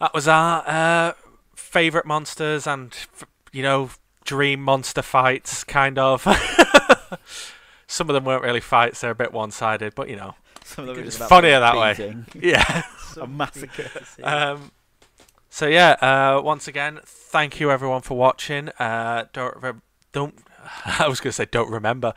[0.00, 1.12] That was our uh,
[1.54, 2.96] favorite monsters and
[3.52, 3.90] you know
[4.24, 6.22] dream monster fights, kind of.
[7.86, 10.94] Some of them weren't really fights; they're a bit one-sided, but you know, Some of
[10.96, 12.16] them are It's funnier that way.
[12.40, 12.84] yeah.
[13.12, 13.90] So A massacre.
[13.92, 14.22] good to see.
[14.22, 14.70] Um,
[15.50, 18.70] so yeah, uh, once again, thank you everyone for watching.
[18.78, 19.72] Uh, don't re-
[20.12, 20.34] don't.
[20.84, 22.14] I was going to say don't remember.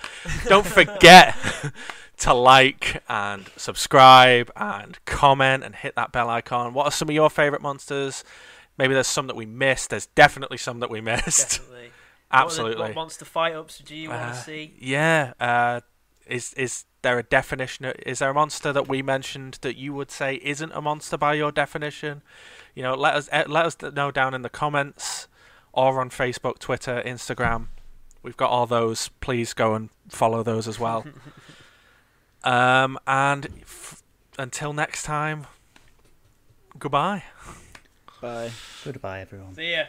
[0.48, 1.36] Don't forget
[2.18, 6.74] to like and subscribe and comment and hit that bell icon.
[6.74, 8.24] What are some of your favorite monsters?
[8.78, 9.90] Maybe there's some that we missed.
[9.92, 11.60] There's definitely some that we missed.
[11.60, 11.90] Definitely.
[12.32, 12.76] Absolutely.
[12.82, 14.74] What, the- what monster fight ups do you want Uh, to see?
[14.80, 15.34] Yeah.
[15.40, 15.82] Uh,
[16.26, 17.86] is is there a definition?
[18.06, 21.34] Is there a monster that we mentioned that you would say isn't a monster by
[21.34, 22.22] your definition?
[22.76, 25.28] You know, let us eh, let us know down in the comments
[25.74, 27.68] or on Facebook, Twitter, Instagram.
[28.24, 29.10] We've got all those.
[29.20, 31.06] Please go and follow those as well.
[32.44, 34.02] um, and f-
[34.40, 35.46] until next time,
[36.80, 37.24] goodbye.
[38.22, 38.52] Bye.
[38.86, 39.54] Goodbye, everyone.
[39.54, 39.84] See ya.